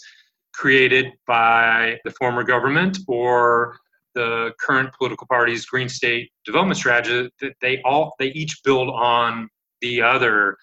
created 0.53 1.08
by 1.25 1.97
the 2.05 2.12
former 2.12 2.43
government 2.43 2.97
or 3.08 3.77
the 4.15 4.51
current 4.60 4.89
political 4.97 5.25
party's 5.27 5.65
green 5.65 5.88
state 5.88 6.29
development 6.45 6.77
strategy 6.77 7.29
that 7.39 7.53
they 7.62 7.82
all 7.84 8.13
they 8.19 8.27
each 8.27 8.62
build 8.63 8.89
on 8.89 9.47
the 9.82 10.01
other. 10.01 10.58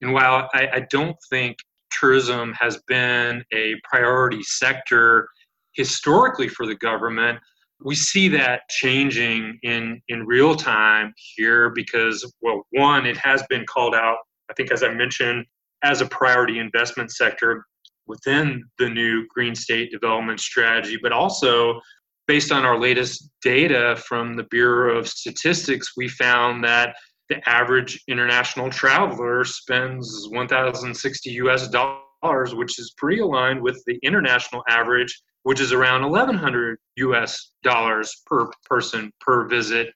And 0.00 0.12
while 0.12 0.48
I, 0.54 0.68
I 0.74 0.86
don't 0.90 1.16
think 1.28 1.58
tourism 1.90 2.52
has 2.58 2.80
been 2.86 3.42
a 3.52 3.74
priority 3.84 4.42
sector 4.42 5.28
historically 5.74 6.48
for 6.48 6.66
the 6.66 6.76
government 6.76 7.38
we 7.82 7.94
see 7.94 8.28
that 8.28 8.68
changing 8.68 9.58
in 9.62 10.00
in 10.08 10.26
real 10.26 10.54
time 10.54 11.12
here 11.16 11.70
because 11.70 12.30
well 12.40 12.66
one 12.70 13.06
it 13.06 13.16
has 13.16 13.42
been 13.48 13.64
called 13.66 13.94
out 13.94 14.18
i 14.50 14.54
think 14.54 14.70
as 14.70 14.82
i 14.82 14.88
mentioned 14.88 15.44
as 15.82 16.00
a 16.00 16.06
priority 16.06 16.58
investment 16.58 17.10
sector 17.10 17.64
within 18.06 18.62
the 18.78 18.88
new 18.88 19.26
green 19.28 19.54
state 19.54 19.90
development 19.90 20.40
strategy 20.40 20.98
but 21.02 21.12
also 21.12 21.80
based 22.26 22.52
on 22.52 22.64
our 22.64 22.78
latest 22.78 23.30
data 23.42 24.00
from 24.06 24.34
the 24.34 24.44
bureau 24.44 24.98
of 24.98 25.08
statistics 25.08 25.96
we 25.96 26.08
found 26.08 26.62
that 26.62 26.94
the 27.28 27.48
average 27.48 28.02
international 28.08 28.68
traveler 28.68 29.44
spends 29.44 30.28
1060 30.30 31.30
us 31.30 31.68
dollars 31.68 32.54
which 32.54 32.78
is 32.78 32.92
pretty 32.98 33.20
aligned 33.20 33.62
with 33.62 33.82
the 33.86 33.98
international 34.02 34.62
average 34.68 35.22
which 35.42 35.60
is 35.60 35.72
around 35.72 36.02
1100 36.02 36.78
US 36.96 37.52
dollars 37.62 38.22
per 38.26 38.50
person 38.64 39.12
per 39.20 39.48
visit, 39.48 39.92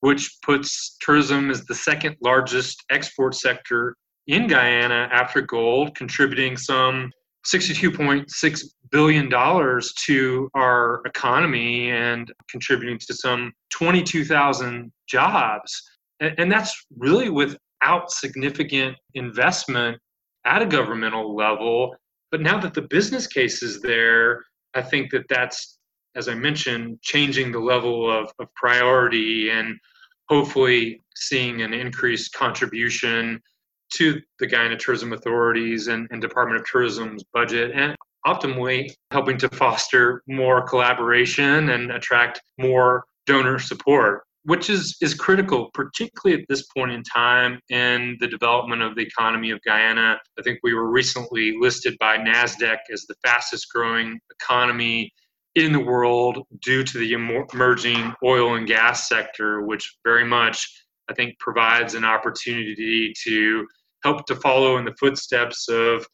which 0.00 0.30
puts 0.44 0.96
tourism 1.00 1.50
as 1.50 1.64
the 1.64 1.74
second 1.74 2.16
largest 2.20 2.82
export 2.90 3.34
sector 3.34 3.96
in 4.26 4.46
Guyana 4.46 5.08
after 5.12 5.40
gold, 5.40 5.94
contributing 5.96 6.56
some 6.56 7.10
$62.6 7.46 8.64
billion 8.90 9.30
to 10.06 10.50
our 10.54 11.02
economy 11.06 11.90
and 11.90 12.32
contributing 12.48 12.98
to 12.98 13.14
some 13.14 13.52
22,000 13.70 14.92
jobs. 15.08 15.82
And 16.20 16.52
that's 16.52 16.86
really 16.98 17.30
without 17.30 18.10
significant 18.12 18.96
investment 19.14 19.98
at 20.44 20.62
a 20.62 20.66
governmental 20.66 21.34
level. 21.34 21.96
But 22.30 22.42
now 22.42 22.60
that 22.60 22.74
the 22.74 22.82
business 22.82 23.26
case 23.26 23.62
is 23.62 23.80
there, 23.80 24.44
I 24.74 24.82
think 24.82 25.10
that 25.10 25.28
that's, 25.28 25.78
as 26.14 26.28
I 26.28 26.34
mentioned, 26.34 27.00
changing 27.02 27.52
the 27.52 27.58
level 27.58 28.10
of, 28.10 28.32
of 28.38 28.52
priority 28.54 29.50
and 29.50 29.76
hopefully 30.28 31.00
seeing 31.14 31.62
an 31.62 31.72
increased 31.72 32.32
contribution 32.32 33.40
to 33.94 34.20
the 34.38 34.46
Guyana 34.46 34.76
Tourism 34.76 35.12
Authorities 35.12 35.88
and, 35.88 36.08
and 36.10 36.20
Department 36.20 36.60
of 36.60 36.66
Tourism's 36.66 37.24
budget 37.34 37.72
and 37.74 37.94
optimally 38.26 38.90
helping 39.10 39.36
to 39.38 39.48
foster 39.48 40.22
more 40.26 40.62
collaboration 40.62 41.70
and 41.70 41.90
attract 41.90 42.40
more 42.58 43.04
donor 43.26 43.58
support 43.58 44.22
which 44.44 44.68
is, 44.68 44.96
is 45.00 45.14
critical, 45.14 45.70
particularly 45.72 46.40
at 46.40 46.48
this 46.48 46.64
point 46.76 46.90
in 46.90 47.02
time 47.02 47.60
in 47.70 48.16
the 48.20 48.26
development 48.26 48.82
of 48.82 48.96
the 48.96 49.02
economy 49.02 49.50
of 49.50 49.60
Guyana. 49.64 50.18
I 50.38 50.42
think 50.42 50.58
we 50.62 50.74
were 50.74 50.90
recently 50.90 51.56
listed 51.58 51.96
by 52.00 52.18
NASDAQ 52.18 52.78
as 52.92 53.04
the 53.06 53.14
fastest 53.24 53.68
growing 53.72 54.18
economy 54.40 55.12
in 55.54 55.72
the 55.72 55.80
world 55.80 56.38
due 56.62 56.82
to 56.82 56.98
the 56.98 57.12
emerging 57.12 58.14
oil 58.24 58.56
and 58.56 58.66
gas 58.66 59.08
sector, 59.08 59.62
which 59.62 59.96
very 60.04 60.24
much, 60.24 60.66
I 61.08 61.14
think, 61.14 61.38
provides 61.38 61.94
an 61.94 62.04
opportunity 62.04 63.12
to 63.24 63.66
help 64.02 64.26
to 64.26 64.36
follow 64.36 64.78
in 64.78 64.84
the 64.84 64.94
footsteps 64.98 65.68
of 65.68 66.06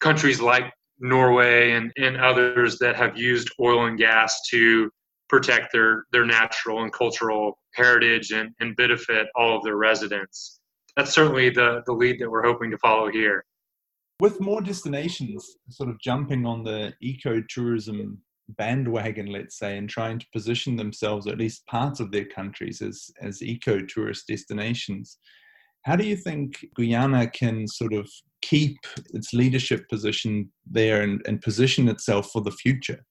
countries 0.00 0.40
like 0.40 0.72
Norway 0.98 1.72
and, 1.72 1.92
and 1.98 2.16
others 2.16 2.78
that 2.78 2.96
have 2.96 3.18
used 3.18 3.50
oil 3.60 3.86
and 3.86 3.98
gas 3.98 4.40
to 4.50 4.90
protect 5.28 5.72
their, 5.72 6.04
their 6.12 6.24
natural 6.26 6.82
and 6.82 6.92
cultural 6.92 7.58
heritage 7.74 8.30
and, 8.30 8.50
and 8.60 8.76
benefit 8.76 9.26
all 9.34 9.56
of 9.56 9.64
their 9.64 9.76
residents. 9.76 10.60
That's 10.96 11.12
certainly 11.12 11.50
the, 11.50 11.82
the 11.86 11.92
lead 11.92 12.20
that 12.20 12.30
we're 12.30 12.44
hoping 12.44 12.70
to 12.70 12.78
follow 12.78 13.10
here. 13.10 13.44
With 14.20 14.40
more 14.40 14.62
destinations 14.62 15.46
sort 15.68 15.90
of 15.90 16.00
jumping 16.00 16.46
on 16.46 16.62
the 16.62 16.94
ecotourism 17.04 18.16
bandwagon, 18.48 19.26
let's 19.26 19.58
say, 19.58 19.76
and 19.76 19.90
trying 19.90 20.18
to 20.18 20.26
position 20.32 20.76
themselves, 20.76 21.26
at 21.26 21.38
least 21.38 21.66
parts 21.66 22.00
of 22.00 22.10
their 22.12 22.24
countries, 22.24 22.80
as, 22.80 23.10
as 23.20 23.42
eco 23.42 23.80
tourist 23.80 24.26
destinations, 24.28 25.18
how 25.82 25.96
do 25.96 26.04
you 26.06 26.16
think 26.16 26.66
Guyana 26.74 27.28
can 27.28 27.66
sort 27.68 27.92
of 27.92 28.10
keep 28.42 28.76
its 29.12 29.32
leadership 29.32 29.88
position 29.88 30.50
there 30.68 31.02
and, 31.02 31.20
and 31.26 31.40
position 31.40 31.88
itself 31.88 32.30
for 32.32 32.40
the 32.42 32.50
future? 32.50 33.04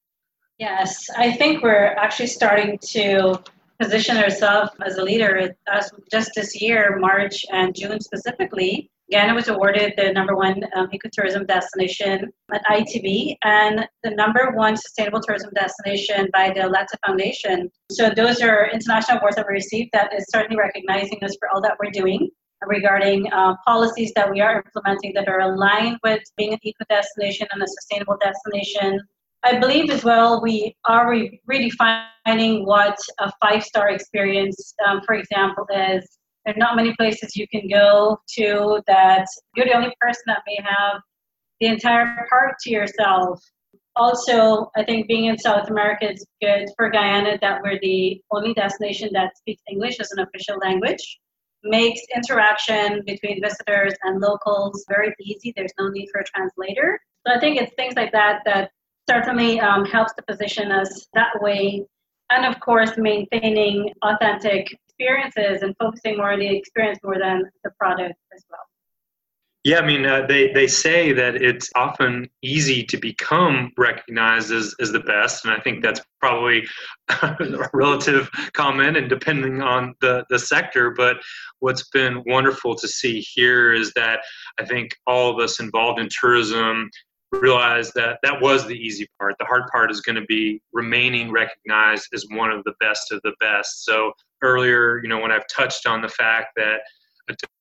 Yes, 0.57 1.09
I 1.17 1.33
think 1.33 1.63
we're 1.63 1.95
actually 1.97 2.27
starting 2.27 2.77
to 2.91 3.41
position 3.79 4.17
ourselves 4.17 4.71
as 4.85 4.97
a 4.97 5.03
leader. 5.03 5.53
As 5.67 5.91
just 6.09 6.31
this 6.33 6.61
year, 6.61 6.97
March 6.99 7.45
and 7.51 7.75
June 7.75 7.99
specifically, 7.99 8.89
Guyana 9.11 9.35
was 9.35 9.49
awarded 9.49 9.93
the 9.97 10.13
number 10.13 10.35
one 10.35 10.63
um, 10.75 10.89
ecotourism 10.89 11.45
destination 11.45 12.31
at 12.51 12.63
ITB 12.65 13.35
and 13.43 13.87
the 14.03 14.11
number 14.11 14.51
one 14.55 14.75
sustainable 14.77 15.21
tourism 15.21 15.51
destination 15.53 16.27
by 16.33 16.51
the 16.55 16.67
Letta 16.67 16.97
Foundation. 17.05 17.69
So 17.91 18.09
those 18.09 18.41
are 18.41 18.69
international 18.71 19.19
awards 19.19 19.35
that 19.35 19.45
we 19.47 19.53
received 19.53 19.89
that 19.93 20.11
is 20.13 20.25
certainly 20.29 20.57
recognizing 20.57 21.23
us 21.23 21.35
for 21.39 21.49
all 21.53 21.61
that 21.61 21.75
we're 21.79 21.91
doing 21.91 22.29
regarding 22.65 23.31
uh, 23.31 23.53
policies 23.67 24.11
that 24.15 24.31
we 24.31 24.41
are 24.41 24.63
implementing 24.65 25.13
that 25.13 25.27
are 25.27 25.41
aligned 25.41 25.99
with 26.03 26.21
being 26.37 26.53
an 26.53 26.59
eco 26.63 26.83
destination 26.89 27.45
and 27.51 27.61
a 27.61 27.67
sustainable 27.67 28.17
destination 28.19 28.99
I 29.45 29.59
believe 29.59 29.91
as 29.91 30.03
well 30.03 30.41
we 30.41 30.75
are 30.85 31.07
re- 31.07 31.39
redefining 31.47 32.65
what 32.65 32.97
a 33.19 33.31
five 33.39 33.63
star 33.63 33.89
experience, 33.91 34.73
um, 34.87 35.01
for 35.05 35.13
example, 35.13 35.67
is. 35.71 36.17
There 36.45 36.55
are 36.55 36.57
not 36.57 36.75
many 36.75 36.95
places 36.95 37.35
you 37.35 37.47
can 37.47 37.67
go 37.69 38.19
to 38.37 38.81
that 38.87 39.25
you're 39.55 39.67
the 39.67 39.75
only 39.75 39.93
person 39.99 40.23
that 40.27 40.41
may 40.47 40.57
have 40.63 40.99
the 41.59 41.67
entire 41.67 42.25
park 42.27 42.55
to 42.61 42.71
yourself. 42.71 43.39
Also, 43.95 44.69
I 44.75 44.83
think 44.83 45.07
being 45.07 45.25
in 45.25 45.37
South 45.37 45.69
America 45.69 46.11
is 46.11 46.25
good 46.41 46.67
for 46.75 46.89
Guyana 46.89 47.37
that 47.41 47.61
we're 47.63 47.79
the 47.81 48.21
only 48.31 48.53
destination 48.55 49.09
that 49.13 49.37
speaks 49.37 49.61
English 49.69 49.99
as 49.99 50.11
an 50.11 50.19
official 50.25 50.57
language. 50.57 51.19
Makes 51.63 52.01
interaction 52.15 53.03
between 53.05 53.41
visitors 53.41 53.93
and 54.03 54.21
locals 54.21 54.85
very 54.89 55.13
easy. 55.21 55.53
There's 55.55 55.73
no 55.79 55.89
need 55.89 56.09
for 56.11 56.21
a 56.21 56.25
translator. 56.25 56.99
So 57.25 57.33
I 57.33 57.39
think 57.39 57.59
it's 57.59 57.73
things 57.75 57.95
like 57.95 58.11
that 58.11 58.41
that 58.45 58.69
certainly 59.09 59.59
um, 59.59 59.85
helps 59.85 60.13
to 60.13 60.23
position 60.23 60.71
us 60.71 61.07
that 61.13 61.41
way. 61.41 61.85
And 62.31 62.45
of 62.45 62.59
course, 62.59 62.97
maintaining 62.97 63.91
authentic 64.01 64.75
experiences 64.87 65.61
and 65.61 65.75
focusing 65.79 66.17
more 66.17 66.31
on 66.31 66.39
the 66.39 66.55
experience 66.55 66.99
more 67.03 67.19
than 67.19 67.43
the 67.63 67.71
product 67.79 68.15
as 68.33 68.43
well. 68.49 68.59
Yeah, 69.65 69.79
I 69.79 69.85
mean, 69.85 70.05
uh, 70.05 70.27
they, 70.27 70.53
they 70.53 70.67
say 70.67 71.11
that 71.13 71.37
it's 71.37 71.71
often 71.75 72.29
easy 72.43 72.83
to 72.83 72.97
become 72.97 73.71
recognized 73.79 74.51
as, 74.51 74.75
as 74.79 74.91
the 74.91 74.99
best, 74.99 75.43
and 75.43 75.51
I 75.51 75.59
think 75.59 75.81
that's 75.81 76.01
probably 76.21 76.67
a 77.09 77.67
relative 77.73 78.29
comment 78.53 78.95
and 78.95 79.09
depending 79.09 79.63
on 79.63 79.95
the, 80.01 80.23
the 80.29 80.37
sector. 80.37 80.91
But 80.91 81.17
what's 81.61 81.89
been 81.89 82.21
wonderful 82.27 82.75
to 82.75 82.87
see 82.87 83.19
here 83.21 83.73
is 83.73 83.91
that 83.95 84.19
I 84.59 84.65
think 84.65 84.95
all 85.07 85.31
of 85.31 85.43
us 85.43 85.59
involved 85.59 85.99
in 85.99 86.09
tourism 86.11 86.91
realize 87.41 87.91
that 87.93 88.19
that 88.23 88.41
was 88.41 88.65
the 88.65 88.75
easy 88.75 89.07
part. 89.19 89.35
The 89.39 89.45
hard 89.45 89.63
part 89.71 89.91
is 89.91 90.01
going 90.01 90.15
to 90.15 90.25
be 90.25 90.61
remaining 90.73 91.31
recognized 91.31 92.07
as 92.13 92.25
one 92.31 92.51
of 92.51 92.63
the 92.63 92.73
best 92.79 93.11
of 93.11 93.21
the 93.23 93.33
best. 93.39 93.85
So 93.85 94.11
earlier, 94.41 94.99
you 95.03 95.09
know, 95.09 95.19
when 95.19 95.31
I've 95.31 95.47
touched 95.47 95.85
on 95.87 96.01
the 96.01 96.09
fact 96.09 96.49
that 96.55 96.79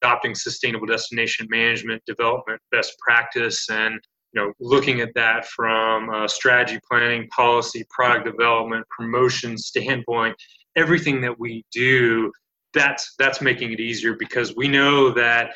adopting 0.03 0.35
sustainable 0.35 0.87
destination 0.87 1.47
management 1.51 2.03
development 2.07 2.61
best 2.71 2.95
practice 2.99 3.69
and 3.71 3.95
you 4.33 4.41
know 4.43 4.53
looking 4.61 5.01
at 5.01 5.09
that 5.15 5.47
from 5.47 6.11
strategy 6.29 6.79
planning 6.87 7.27
policy 7.29 7.85
product 7.89 8.27
development 8.27 8.85
promotion 8.91 9.57
standpoint 9.57 10.37
everything 10.77 11.21
that 11.21 11.39
we 11.39 11.65
do 11.73 12.31
that's 12.75 13.15
that's 13.19 13.41
making 13.41 13.73
it 13.73 13.81
easier 13.81 14.15
because 14.19 14.55
we 14.57 14.69
know 14.69 15.11
that 15.11 15.55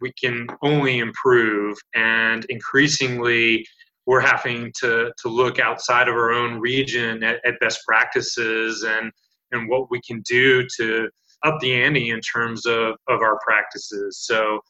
we 0.00 0.12
can 0.12 0.46
only 0.62 0.98
improve 0.98 1.78
and 1.94 2.44
increasingly 2.48 3.66
we're 4.06 4.20
having 4.20 4.72
to, 4.80 5.12
to 5.22 5.28
look 5.28 5.58
outside 5.58 6.08
of 6.08 6.14
our 6.14 6.32
own 6.32 6.58
region 6.58 7.22
at, 7.22 7.36
at 7.44 7.60
best 7.60 7.80
practices 7.86 8.82
and, 8.82 9.12
and 9.52 9.68
what 9.68 9.90
we 9.90 10.00
can 10.06 10.22
do 10.22 10.66
to 10.76 11.08
up 11.44 11.58
the 11.60 11.72
ante 11.72 12.10
in 12.10 12.20
terms 12.20 12.66
of, 12.66 12.94
of 13.08 13.20
our 13.20 13.38
practices. 13.46 14.18
So 14.26 14.60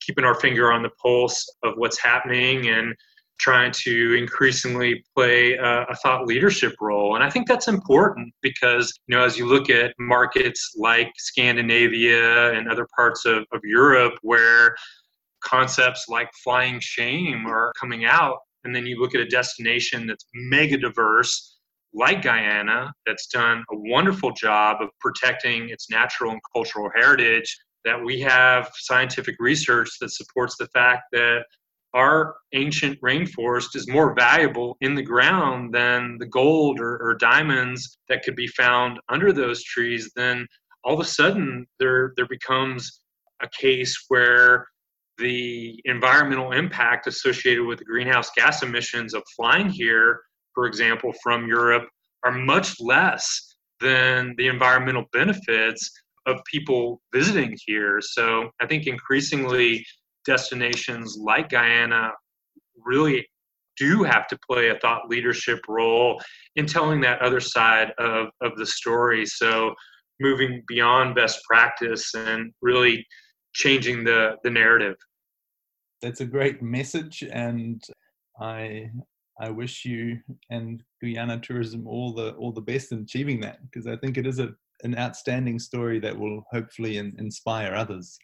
keeping 0.00 0.24
our 0.24 0.34
finger 0.34 0.72
on 0.72 0.82
the 0.82 0.90
pulse 1.00 1.46
of 1.62 1.74
what's 1.76 1.98
happening 1.98 2.68
and 2.68 2.94
trying 3.42 3.72
to 3.72 4.14
increasingly 4.14 5.04
play 5.16 5.54
a, 5.54 5.82
a, 5.82 5.96
thought 5.96 6.26
leadership 6.26 6.72
role. 6.80 7.16
And 7.16 7.24
I 7.24 7.28
think 7.28 7.48
that's 7.48 7.66
important 7.66 8.32
because, 8.40 8.92
you 9.08 9.16
know, 9.16 9.24
as 9.24 9.36
you 9.36 9.46
look 9.46 9.68
at 9.68 9.92
markets 9.98 10.74
like 10.78 11.10
Scandinavia 11.18 12.52
and 12.52 12.70
other 12.70 12.86
parts 12.94 13.26
of, 13.26 13.44
of 13.52 13.60
Europe 13.64 14.14
where 14.22 14.76
concepts 15.42 16.06
like 16.08 16.30
flying 16.44 16.78
shame 16.80 17.44
are 17.46 17.72
coming 17.78 18.04
out, 18.04 18.38
and 18.62 18.74
then 18.74 18.86
you 18.86 19.00
look 19.00 19.12
at 19.16 19.20
a 19.20 19.26
destination 19.26 20.06
that's 20.06 20.24
mega 20.34 20.78
diverse 20.78 21.58
like 21.94 22.22
Guyana, 22.22 22.92
that's 23.06 23.26
done 23.26 23.64
a 23.70 23.76
wonderful 23.76 24.30
job 24.32 24.80
of 24.80 24.88
protecting 25.00 25.68
its 25.68 25.90
natural 25.90 26.30
and 26.30 26.40
cultural 26.54 26.88
heritage, 26.94 27.58
that 27.84 28.02
we 28.02 28.20
have 28.20 28.70
scientific 28.78 29.34
research 29.40 29.90
that 30.00 30.10
supports 30.10 30.56
the 30.56 30.68
fact 30.68 31.02
that 31.12 31.40
our 31.94 32.36
ancient 32.54 33.00
rainforest 33.00 33.76
is 33.76 33.88
more 33.88 34.14
valuable 34.14 34.76
in 34.80 34.94
the 34.94 35.02
ground 35.02 35.74
than 35.74 36.16
the 36.18 36.26
gold 36.26 36.80
or, 36.80 36.96
or, 36.98 37.14
diamonds 37.14 37.98
that 38.08 38.22
could 38.22 38.34
be 38.34 38.46
found 38.46 38.98
under 39.10 39.32
those 39.32 39.62
trees, 39.62 40.10
then 40.16 40.46
all 40.84 40.94
of 40.94 41.00
a 41.00 41.04
sudden 41.04 41.66
there 41.78 42.12
there 42.16 42.26
becomes 42.26 43.02
a 43.42 43.48
case 43.48 44.04
where 44.08 44.66
the 45.18 45.80
environmental 45.84 46.52
impact 46.52 47.06
associated 47.06 47.64
with 47.64 47.78
the 47.78 47.84
greenhouse 47.84 48.30
gas 48.34 48.62
emissions 48.62 49.14
of 49.14 49.22
flying 49.36 49.68
here, 49.68 50.20
for 50.54 50.66
example, 50.66 51.12
from 51.22 51.46
Europe, 51.46 51.88
are 52.24 52.32
much 52.32 52.80
less 52.80 53.56
than 53.80 54.34
the 54.38 54.48
environmental 54.48 55.04
benefits 55.12 55.90
of 56.26 56.40
people 56.50 57.00
visiting 57.12 57.56
here. 57.66 58.00
So 58.00 58.50
I 58.60 58.66
think 58.66 58.86
increasingly 58.86 59.84
destinations 60.24 61.16
like 61.18 61.50
Guyana 61.50 62.10
really 62.76 63.26
do 63.76 64.02
have 64.02 64.26
to 64.28 64.38
play 64.48 64.68
a 64.68 64.78
thought 64.78 65.08
leadership 65.08 65.60
role 65.68 66.20
in 66.56 66.66
telling 66.66 67.00
that 67.00 67.22
other 67.22 67.40
side 67.40 67.92
of, 67.98 68.28
of 68.40 68.56
the 68.56 68.66
story. 68.66 69.24
So 69.24 69.74
moving 70.20 70.62
beyond 70.68 71.14
best 71.14 71.40
practice 71.44 72.14
and 72.14 72.52
really 72.60 73.06
changing 73.54 74.04
the, 74.04 74.36
the 74.44 74.50
narrative. 74.50 74.96
That's 76.00 76.20
a 76.20 76.26
great 76.26 76.62
message 76.62 77.24
and 77.32 77.82
I 78.40 78.90
I 79.40 79.50
wish 79.50 79.84
you 79.84 80.18
and 80.50 80.82
Guyana 81.02 81.40
Tourism 81.40 81.86
all 81.86 82.12
the 82.12 82.32
all 82.32 82.52
the 82.52 82.60
best 82.60 82.92
in 82.92 83.00
achieving 83.00 83.40
that 83.40 83.58
because 83.62 83.86
I 83.86 83.96
think 83.96 84.18
it 84.18 84.26
is 84.26 84.38
a, 84.38 84.50
an 84.82 84.96
outstanding 84.98 85.58
story 85.58 85.98
that 86.00 86.18
will 86.18 86.44
hopefully 86.50 86.98
in, 86.98 87.14
inspire 87.18 87.74
others. 87.74 88.18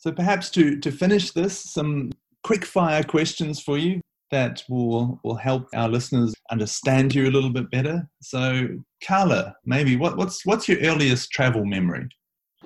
So 0.00 0.10
perhaps 0.10 0.48
to, 0.50 0.78
to 0.80 0.90
finish 0.90 1.30
this, 1.32 1.58
some 1.58 2.10
quick 2.42 2.64
fire 2.64 3.02
questions 3.02 3.60
for 3.60 3.76
you 3.76 4.00
that 4.30 4.64
will, 4.68 5.20
will 5.22 5.34
help 5.34 5.68
our 5.74 5.90
listeners 5.90 6.34
understand 6.50 7.14
you 7.14 7.28
a 7.28 7.30
little 7.30 7.50
bit 7.50 7.70
better. 7.70 8.08
So 8.22 8.68
Carla, 9.06 9.54
maybe 9.66 9.96
what, 9.96 10.16
what's, 10.16 10.46
what's 10.46 10.68
your 10.68 10.78
earliest 10.78 11.30
travel 11.32 11.66
memory? 11.66 12.08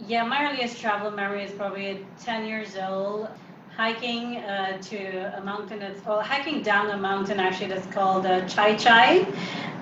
Yeah, 0.06 0.24
my 0.24 0.48
earliest 0.48 0.80
travel 0.80 1.10
memory 1.10 1.42
is 1.42 1.50
probably 1.50 2.06
10 2.22 2.46
years 2.46 2.76
old, 2.76 3.28
hiking 3.76 4.36
uh, 4.36 4.78
to 4.82 5.36
a 5.36 5.42
mountain 5.42 5.80
that's, 5.80 6.04
well, 6.04 6.20
hiking 6.20 6.62
down 6.62 6.90
a 6.90 6.96
mountain 6.96 7.40
actually 7.40 7.66
that's 7.66 7.92
called 7.92 8.26
uh, 8.26 8.46
Chai 8.46 8.76
Chai 8.76 9.26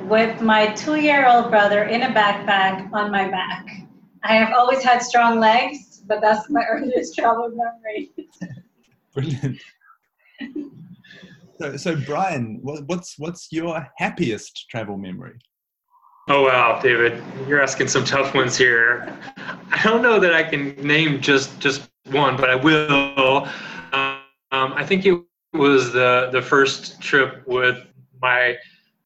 with 0.05 0.41
my 0.41 0.69
two 0.73 0.97
year 0.97 1.29
old 1.29 1.51
brother 1.51 1.85
in 1.85 2.03
a 2.03 2.09
backpack 2.09 2.91
on 2.95 3.11
my 3.11 3.29
back. 3.29 3.67
I 4.23 4.37
have 4.37 4.55
always 4.55 4.83
had 4.83 5.03
strong 5.03 5.39
legs, 5.39 5.92
but 6.07 6.21
that's 6.21 6.49
my 6.51 6.65
earliest 6.71 7.15
travel 7.17 7.51
memory. 7.51 8.11
Brilliant. 9.15 9.61
so, 11.61 11.77
so 11.77 11.97
Brian, 11.97 12.59
what, 12.63 12.85
what's 12.87 13.19
what's 13.19 13.49
your 13.51 13.87
happiest 13.99 14.67
travel 14.71 14.97
memory? 14.97 15.39
Oh 16.29 16.45
wow, 16.45 16.81
David, 16.81 17.23
you're 17.49 17.61
asking 17.61 17.89
some 17.89 18.05
tough 18.05 18.35
ones 18.35 18.57
here. 18.57 19.19
I 19.37 19.81
don't 19.83 20.03
know 20.03 20.21
that 20.21 20.33
I 20.33 20.45
can 20.45 20.75
name 20.77 21.21
just 21.21 21.59
just 21.59 21.91
one, 22.11 22.37
but 22.37 22.49
I 22.49 22.55
will. 22.55 23.49
Um, 23.93 24.73
I 24.75 24.85
think 24.87 25.05
it 25.05 25.21
was 25.53 25.93
the 25.93 26.29
the 26.31 26.41
first 26.41 27.01
trip 27.01 27.43
with 27.47 27.87
my 28.21 28.57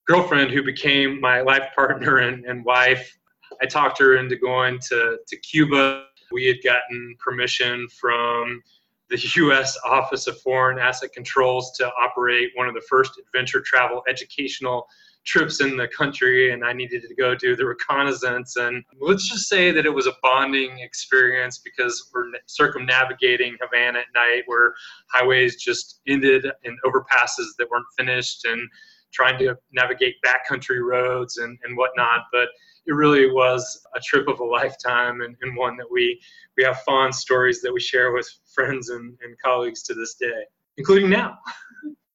girlfriend, 0.06 0.50
who 0.50 0.62
became 0.62 1.20
my 1.20 1.40
life 1.40 1.70
partner 1.74 2.18
and, 2.18 2.44
and 2.44 2.64
wife. 2.64 3.18
I 3.62 3.66
talked 3.66 3.98
her 3.98 4.16
into 4.16 4.36
going 4.36 4.78
to 4.88 5.18
to 5.26 5.36
Cuba. 5.38 6.04
We 6.32 6.46
had 6.46 6.56
gotten 6.64 7.16
permission 7.18 7.88
from 7.88 8.62
the 9.08 9.16
U.S. 9.36 9.78
Office 9.84 10.26
of 10.26 10.40
Foreign 10.40 10.78
Asset 10.78 11.12
Controls 11.12 11.72
to 11.78 11.90
operate 12.00 12.50
one 12.54 12.68
of 12.68 12.74
the 12.74 12.82
first 12.88 13.12
adventure 13.18 13.60
travel 13.60 14.02
educational 14.08 14.86
trips 15.24 15.60
in 15.60 15.76
the 15.76 15.88
country 15.88 16.52
and 16.52 16.64
I 16.64 16.72
needed 16.72 17.02
to 17.02 17.14
go 17.14 17.34
do 17.34 17.56
the 17.56 17.66
reconnaissance. 17.66 18.56
And 18.56 18.84
let's 19.00 19.28
just 19.28 19.48
say 19.48 19.72
that 19.72 19.84
it 19.84 19.92
was 19.92 20.06
a 20.06 20.12
bonding 20.22 20.78
experience 20.78 21.58
because 21.58 22.10
we're 22.14 22.30
circumnavigating 22.46 23.56
Havana 23.60 23.98
at 23.98 24.04
night 24.14 24.42
where 24.46 24.72
highways 25.12 25.56
just 25.56 26.00
ended 26.06 26.46
in 26.62 26.76
overpasses 26.86 27.48
that 27.58 27.68
weren't 27.68 27.86
finished 27.98 28.44
and 28.44 28.68
trying 29.12 29.38
to 29.38 29.56
navigate 29.72 30.14
backcountry 30.24 30.80
roads 30.80 31.38
and, 31.38 31.58
and 31.64 31.76
whatnot. 31.76 32.22
But 32.32 32.48
it 32.86 32.92
really 32.92 33.30
was 33.30 33.84
a 33.94 34.00
trip 34.00 34.28
of 34.28 34.40
a 34.40 34.44
lifetime 34.44 35.20
and, 35.20 35.36
and 35.42 35.56
one 35.56 35.76
that 35.76 35.86
we, 35.90 36.20
we 36.56 36.64
have 36.64 36.80
fond 36.82 37.14
stories 37.14 37.60
that 37.62 37.72
we 37.72 37.80
share 37.80 38.12
with 38.12 38.28
friends 38.54 38.90
and, 38.90 39.16
and 39.22 39.36
colleagues 39.44 39.82
to 39.84 39.94
this 39.94 40.14
day, 40.14 40.44
including 40.76 41.10
now. 41.10 41.38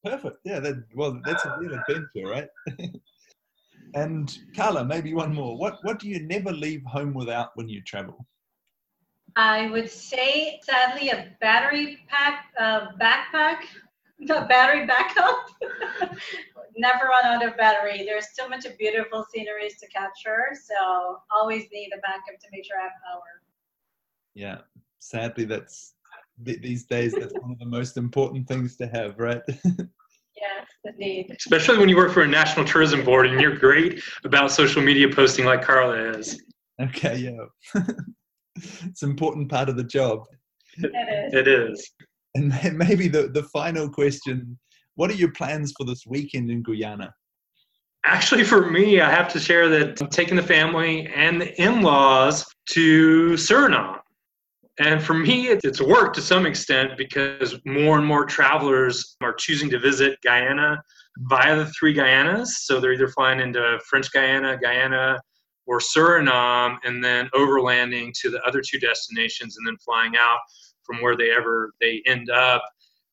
Perfect. 0.03 0.37
Yeah. 0.43 0.59
That, 0.59 0.83
well, 0.95 1.19
that's 1.25 1.45
a 1.45 1.57
real 1.59 1.73
adventure, 1.73 2.27
right? 2.27 2.47
and 3.95 4.37
Carla, 4.55 4.85
maybe 4.85 5.13
one 5.13 5.33
more. 5.33 5.57
What 5.57 5.79
What 5.83 5.99
do 5.99 6.07
you 6.07 6.25
never 6.25 6.51
leave 6.51 6.83
home 6.85 7.13
without 7.13 7.51
when 7.55 7.69
you 7.69 7.81
travel? 7.83 8.25
I 9.35 9.69
would 9.69 9.89
say, 9.89 10.59
sadly, 10.63 11.09
a 11.09 11.35
battery 11.39 11.99
pack, 12.07 12.47
uh, 12.59 12.87
backpack, 12.99 13.59
a 14.29 14.45
battery 14.45 14.85
backup. 14.85 15.47
never 16.77 17.05
run 17.05 17.25
out 17.25 17.45
of 17.45 17.57
battery. 17.57 18.03
There's 18.05 18.27
so 18.33 18.47
much 18.47 18.65
of 18.65 18.77
beautiful 18.77 19.25
sceneries 19.33 19.77
to 19.79 19.87
capture, 19.87 20.49
so 20.53 21.19
always 21.31 21.65
need 21.71 21.91
a 21.95 21.99
backup 22.01 22.39
to 22.39 22.47
make 22.51 22.65
sure 22.65 22.79
I 22.79 22.83
have 22.83 22.91
power. 23.11 23.41
Yeah. 24.33 24.59
Sadly, 24.99 25.45
that's 25.45 25.95
these 26.43 26.85
days 26.85 27.13
that's 27.13 27.33
one 27.39 27.51
of 27.51 27.59
the 27.59 27.65
most 27.65 27.97
important 27.97 28.47
things 28.47 28.75
to 28.77 28.87
have, 28.87 29.19
right? 29.19 29.41
yes, 29.47 30.67
indeed. 30.85 31.35
Especially 31.37 31.77
when 31.77 31.89
you 31.89 31.95
work 31.95 32.11
for 32.11 32.21
a 32.21 32.27
national 32.27 32.65
tourism 32.65 33.03
board 33.03 33.27
and 33.27 33.39
you're 33.39 33.55
great 33.55 34.01
about 34.23 34.51
social 34.51 34.81
media 34.81 35.07
posting 35.13 35.45
like 35.45 35.61
Carla 35.61 36.11
is. 36.11 36.41
Okay, 36.81 37.17
yeah. 37.17 37.81
it's 38.55 39.03
an 39.03 39.09
important 39.09 39.49
part 39.49 39.69
of 39.69 39.77
the 39.77 39.83
job. 39.83 40.25
It 40.77 40.87
is. 40.87 41.33
It 41.33 41.47
is. 41.47 41.91
And 42.35 42.77
maybe 42.77 43.07
the, 43.07 43.27
the 43.27 43.43
final 43.43 43.89
question 43.89 44.57
what 45.01 45.09
are 45.09 45.15
your 45.15 45.31
plans 45.31 45.73
for 45.75 45.83
this 45.83 46.05
weekend 46.05 46.51
in 46.51 46.61
Guyana? 46.61 47.11
Actually, 48.05 48.43
for 48.43 48.69
me, 48.69 49.01
I 49.01 49.09
have 49.09 49.33
to 49.33 49.39
share 49.39 49.67
that 49.67 49.99
I'm 49.99 50.09
taking 50.09 50.35
the 50.35 50.43
family 50.43 51.07
and 51.15 51.41
the 51.41 51.59
in 51.59 51.81
laws 51.81 52.45
to 52.73 53.31
Suriname. 53.31 53.97
And 54.77 55.01
for 55.01 55.15
me, 55.15 55.47
it's 55.47 55.81
work 55.81 56.13
to 56.13 56.21
some 56.21 56.45
extent 56.45 56.99
because 56.99 57.59
more 57.65 57.97
and 57.97 58.05
more 58.05 58.25
travelers 58.25 59.17
are 59.21 59.33
choosing 59.33 59.71
to 59.71 59.79
visit 59.79 60.19
Guyana 60.23 60.79
via 61.17 61.55
the 61.55 61.65
three 61.79 61.95
Guyanas. 61.95 62.49
So 62.49 62.79
they're 62.79 62.93
either 62.93 63.07
flying 63.07 63.39
into 63.39 63.79
French 63.89 64.11
Guiana, 64.11 64.55
Guyana, 64.61 65.19
or 65.65 65.79
Suriname, 65.79 66.77
and 66.83 67.03
then 67.03 67.27
overlanding 67.33 68.11
to 68.21 68.29
the 68.29 68.39
other 68.43 68.61
two 68.61 68.77
destinations, 68.77 69.57
and 69.57 69.65
then 69.65 69.77
flying 69.77 70.13
out 70.15 70.41
from 70.83 71.01
where 71.01 71.17
they 71.17 71.31
ever 71.31 71.71
they 71.81 72.03
end 72.05 72.29
up 72.29 72.61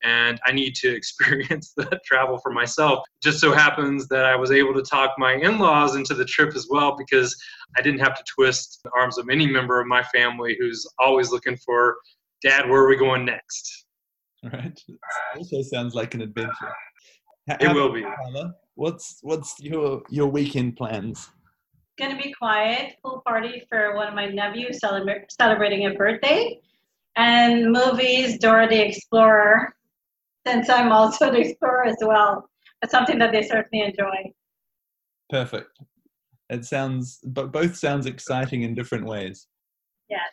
and 0.03 0.41
I 0.45 0.53
need 0.53 0.75
to 0.77 0.89
experience 0.95 1.73
that 1.77 2.01
travel 2.05 2.39
for 2.39 2.53
myself. 2.53 3.05
Just 3.23 3.41
so 3.41 3.53
happens 3.53 4.09
that 4.09 4.25
I 4.25 4.37
was 4.37 4.51
able 4.51 4.75
to 4.75 4.83
talk 4.83 5.15
my 5.19 5.35
in 5.35 5.59
laws 5.59 5.97
into 5.97 6.15
the 6.15 6.25
trip 6.25 6.55
as 6.55 6.67
well 6.71 6.97
because 6.97 7.37
I 7.77 7.83
didn't 7.83 8.01
have 8.01 8.17
to 8.17 8.25
twist 8.35 8.81
the 8.85 8.91
arms 8.99 9.19
of 9.19 9.29
any 9.31 9.47
member 9.47 9.81
of 9.81 9.87
my 9.87 10.03
family 10.05 10.57
who's 10.59 10.87
always 10.99 11.31
looking 11.31 11.57
for, 11.57 11.97
Dad, 12.43 12.69
where 12.69 12.83
are 12.83 12.89
we 12.89 12.97
going 12.97 13.25
next? 13.25 13.87
Right. 14.45 14.79
Also 15.37 15.63
sounds 15.63 15.95
like 15.95 16.15
an 16.15 16.23
adventure. 16.23 16.75
It 17.61 17.75
will 17.75 17.93
be. 17.93 18.05
What's 18.75 19.19
what's 19.23 19.57
your 19.59 20.03
your 20.11 20.29
weekend 20.29 20.77
plans? 20.77 21.31
Gonna 21.99 22.17
be 22.17 22.33
quiet, 22.33 22.95
pool 23.03 23.23
party 23.27 23.67
for 23.69 23.97
one 23.97 24.07
of 24.07 24.15
my 24.15 24.27
nephews 24.27 24.79
celebrating 24.79 25.87
a 25.87 25.95
birthday, 25.95 26.61
and 27.17 27.73
movies. 27.73 28.39
Dora 28.39 28.69
the 28.69 28.79
Explorer 28.79 29.75
since 30.49 30.71
I'm 30.71 30.93
also 30.93 31.29
an 31.29 31.37
explorer 31.37 31.87
as 31.87 31.97
well. 32.01 32.49
It's 32.83 32.93
something 32.93 33.19
that 33.19 33.33
they 33.33 33.43
certainly 33.43 33.85
enjoy. 33.85 34.33
Perfect. 35.31 35.79
It 36.49 36.65
sounds, 36.65 37.19
but 37.25 37.53
both 37.53 37.77
sounds 37.77 38.07
exciting 38.07 38.63
in 38.63 38.75
different 38.75 39.05
ways. 39.05 39.47
Yes. 40.09 40.31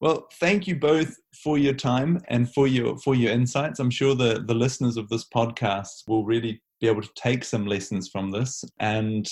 Well, 0.00 0.28
thank 0.34 0.66
you 0.66 0.76
both 0.76 1.14
for 1.42 1.58
your 1.58 1.74
time 1.74 2.20
and 2.28 2.50
for 2.52 2.66
your 2.66 2.96
for 2.98 3.14
your 3.14 3.32
insights. 3.32 3.80
I'm 3.80 3.90
sure 3.90 4.14
the 4.14 4.44
the 4.46 4.54
listeners 4.54 4.96
of 4.96 5.08
this 5.08 5.26
podcast 5.34 6.08
will 6.08 6.24
really 6.24 6.62
be 6.80 6.88
able 6.88 7.02
to 7.02 7.10
take 7.16 7.44
some 7.44 7.66
lessons 7.66 8.08
from 8.08 8.30
this. 8.30 8.64
And 8.78 9.28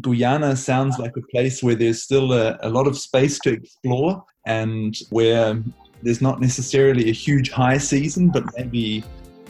Guyana 0.00 0.56
sounds 0.56 0.98
like 0.98 1.16
a 1.16 1.26
place 1.30 1.62
where 1.62 1.74
there's 1.74 2.02
still 2.02 2.32
a, 2.32 2.58
a 2.62 2.68
lot 2.68 2.86
of 2.86 2.98
space 2.98 3.38
to 3.40 3.52
explore 3.52 4.22
and 4.46 4.98
where 5.10 5.62
there's 6.02 6.20
not 6.20 6.40
necessarily 6.40 7.08
a 7.08 7.14
huge 7.14 7.50
high 7.50 7.78
season, 7.78 8.28
but 8.28 8.44
maybe 8.58 9.04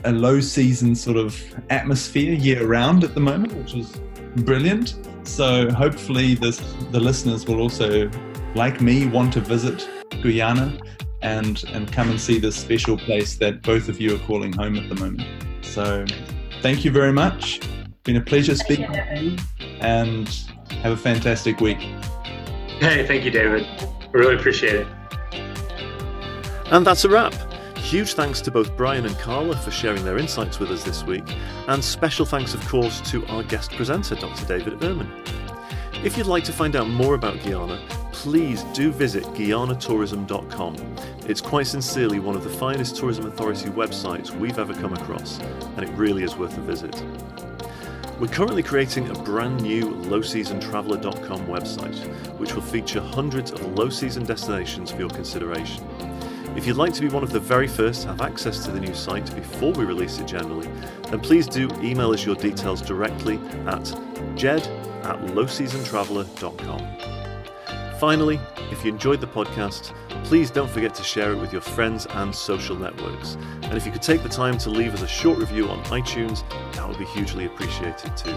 a 0.04 0.12
low 0.12 0.40
season 0.40 0.94
sort 0.94 1.16
of 1.16 1.40
atmosphere 1.70 2.34
year 2.34 2.66
round 2.66 3.04
at 3.04 3.14
the 3.14 3.20
moment, 3.20 3.52
which 3.54 3.74
is 3.74 4.00
brilliant. 4.36 4.96
So 5.24 5.70
hopefully 5.70 6.34
this, 6.34 6.58
the 6.90 7.00
listeners 7.00 7.46
will 7.46 7.60
also, 7.60 8.10
like 8.54 8.80
me, 8.80 9.06
want 9.06 9.32
to 9.34 9.40
visit 9.40 9.88
Guyana 10.22 10.78
and 11.22 11.62
and 11.68 11.90
come 11.92 12.10
and 12.10 12.20
see 12.20 12.38
this 12.38 12.56
special 12.56 12.98
place 12.98 13.36
that 13.36 13.62
both 13.62 13.88
of 13.88 14.00
you 14.00 14.16
are 14.16 14.18
calling 14.20 14.52
home 14.52 14.76
at 14.76 14.88
the 14.88 14.96
moment. 14.96 15.22
So 15.64 16.04
thank 16.60 16.84
you 16.84 16.90
very 16.90 17.12
much. 17.12 17.60
Been 18.04 18.16
a 18.16 18.20
pleasure 18.20 18.56
speaking 18.56 18.90
with 18.90 19.22
you 19.22 19.36
and 19.80 20.28
have 20.82 20.92
a 20.92 20.96
fantastic 20.96 21.60
week. 21.60 21.78
Hey, 22.80 23.06
thank 23.06 23.24
you, 23.24 23.30
David. 23.30 23.64
We 24.12 24.20
really 24.20 24.34
appreciate 24.34 24.74
it. 24.74 24.86
And 26.66 26.84
that's 26.84 27.04
a 27.04 27.08
wrap. 27.08 27.34
Huge 27.82 28.14
thanks 28.14 28.40
to 28.40 28.50
both 28.50 28.74
Brian 28.74 29.04
and 29.04 29.18
Carla 29.18 29.54
for 29.54 29.70
sharing 29.70 30.02
their 30.02 30.16
insights 30.16 30.58
with 30.58 30.70
us 30.70 30.82
this 30.82 31.04
week, 31.04 31.36
and 31.68 31.84
special 31.84 32.24
thanks, 32.24 32.54
of 32.54 32.66
course, 32.66 33.02
to 33.10 33.26
our 33.26 33.42
guest 33.42 33.70
presenter, 33.72 34.14
Dr. 34.14 34.46
David 34.46 34.80
Ermen. 34.80 35.10
If 36.02 36.16
you'd 36.16 36.26
like 36.26 36.44
to 36.44 36.52
find 36.52 36.74
out 36.74 36.88
more 36.88 37.14
about 37.14 37.42
Guyana, 37.42 37.78
please 38.12 38.62
do 38.72 38.92
visit 38.92 39.24
guyanatourism.com. 39.24 40.76
It's 41.26 41.42
quite 41.42 41.66
sincerely 41.66 42.18
one 42.18 42.34
of 42.34 42.44
the 42.44 42.50
finest 42.50 42.96
tourism 42.96 43.26
authority 43.26 43.68
websites 43.68 44.30
we've 44.30 44.58
ever 44.58 44.72
come 44.72 44.94
across, 44.94 45.38
and 45.76 45.80
it 45.80 45.90
really 45.90 46.22
is 46.22 46.34
worth 46.34 46.56
a 46.56 46.62
visit. 46.62 46.94
We're 48.18 48.28
currently 48.28 48.62
creating 48.62 49.10
a 49.10 49.14
brand 49.22 49.60
new 49.60 49.90
lowseasontraveller.com 50.06 51.46
website, 51.46 52.38
which 52.38 52.54
will 52.54 52.62
feature 52.62 53.00
hundreds 53.00 53.50
of 53.50 53.60
low 53.74 53.90
season 53.90 54.24
destinations 54.24 54.92
for 54.92 54.98
your 54.98 55.10
consideration. 55.10 55.84
If 56.54 56.66
you'd 56.66 56.76
like 56.76 56.92
to 56.94 57.00
be 57.00 57.08
one 57.08 57.22
of 57.22 57.32
the 57.32 57.40
very 57.40 57.66
first 57.66 58.02
to 58.02 58.08
have 58.08 58.20
access 58.20 58.64
to 58.66 58.70
the 58.70 58.78
new 58.78 58.94
site 58.94 59.34
before 59.34 59.72
we 59.72 59.84
release 59.84 60.18
it 60.18 60.26
generally, 60.26 60.68
then 61.10 61.20
please 61.20 61.46
do 61.46 61.70
email 61.82 62.12
us 62.12 62.26
your 62.26 62.36
details 62.36 62.82
directly 62.82 63.40
at 63.66 63.84
jed 64.36 64.60
at 65.02 65.18
lowseasontraveller.com. 65.20 67.98
Finally, 67.98 68.38
if 68.70 68.84
you 68.84 68.92
enjoyed 68.92 69.20
the 69.20 69.26
podcast, 69.26 69.94
please 70.24 70.50
don't 70.50 70.70
forget 70.70 70.94
to 70.94 71.02
share 71.02 71.32
it 71.32 71.36
with 71.36 71.52
your 71.52 71.62
friends 71.62 72.06
and 72.06 72.34
social 72.34 72.76
networks. 72.76 73.36
And 73.62 73.74
if 73.74 73.86
you 73.86 73.92
could 73.92 74.02
take 74.02 74.22
the 74.22 74.28
time 74.28 74.58
to 74.58 74.70
leave 74.70 74.92
us 74.92 75.02
a 75.02 75.08
short 75.08 75.38
review 75.38 75.68
on 75.68 75.82
iTunes, 75.84 76.46
that 76.74 76.86
would 76.86 76.98
be 76.98 77.06
hugely 77.06 77.46
appreciated 77.46 78.16
too. 78.16 78.36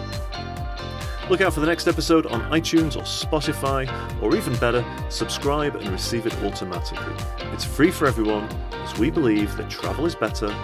Look 1.27 1.41
out 1.41 1.55
for 1.55 1.59
the 1.59 1.65
next 1.65 1.87
episode 1.87 2.27
on 2.27 2.41
iTunes 2.51 2.95
or 2.95 3.01
Spotify, 3.01 3.89
or 4.21 4.35
even 4.35 4.55
better, 4.57 4.85
subscribe 5.09 5.75
and 5.75 5.89
receive 5.89 6.27
it 6.27 6.37
automatically. 6.43 7.15
It's 7.51 7.65
free 7.65 7.89
for 7.89 8.05
everyone, 8.05 8.43
as 8.73 8.95
we 8.99 9.09
believe 9.09 9.57
that 9.57 9.67
travel 9.67 10.05
is 10.05 10.13
better 10.13 10.55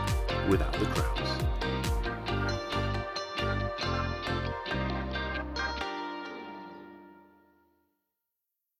without 0.49 0.73
the 0.73 0.85
crowds. 0.85 1.50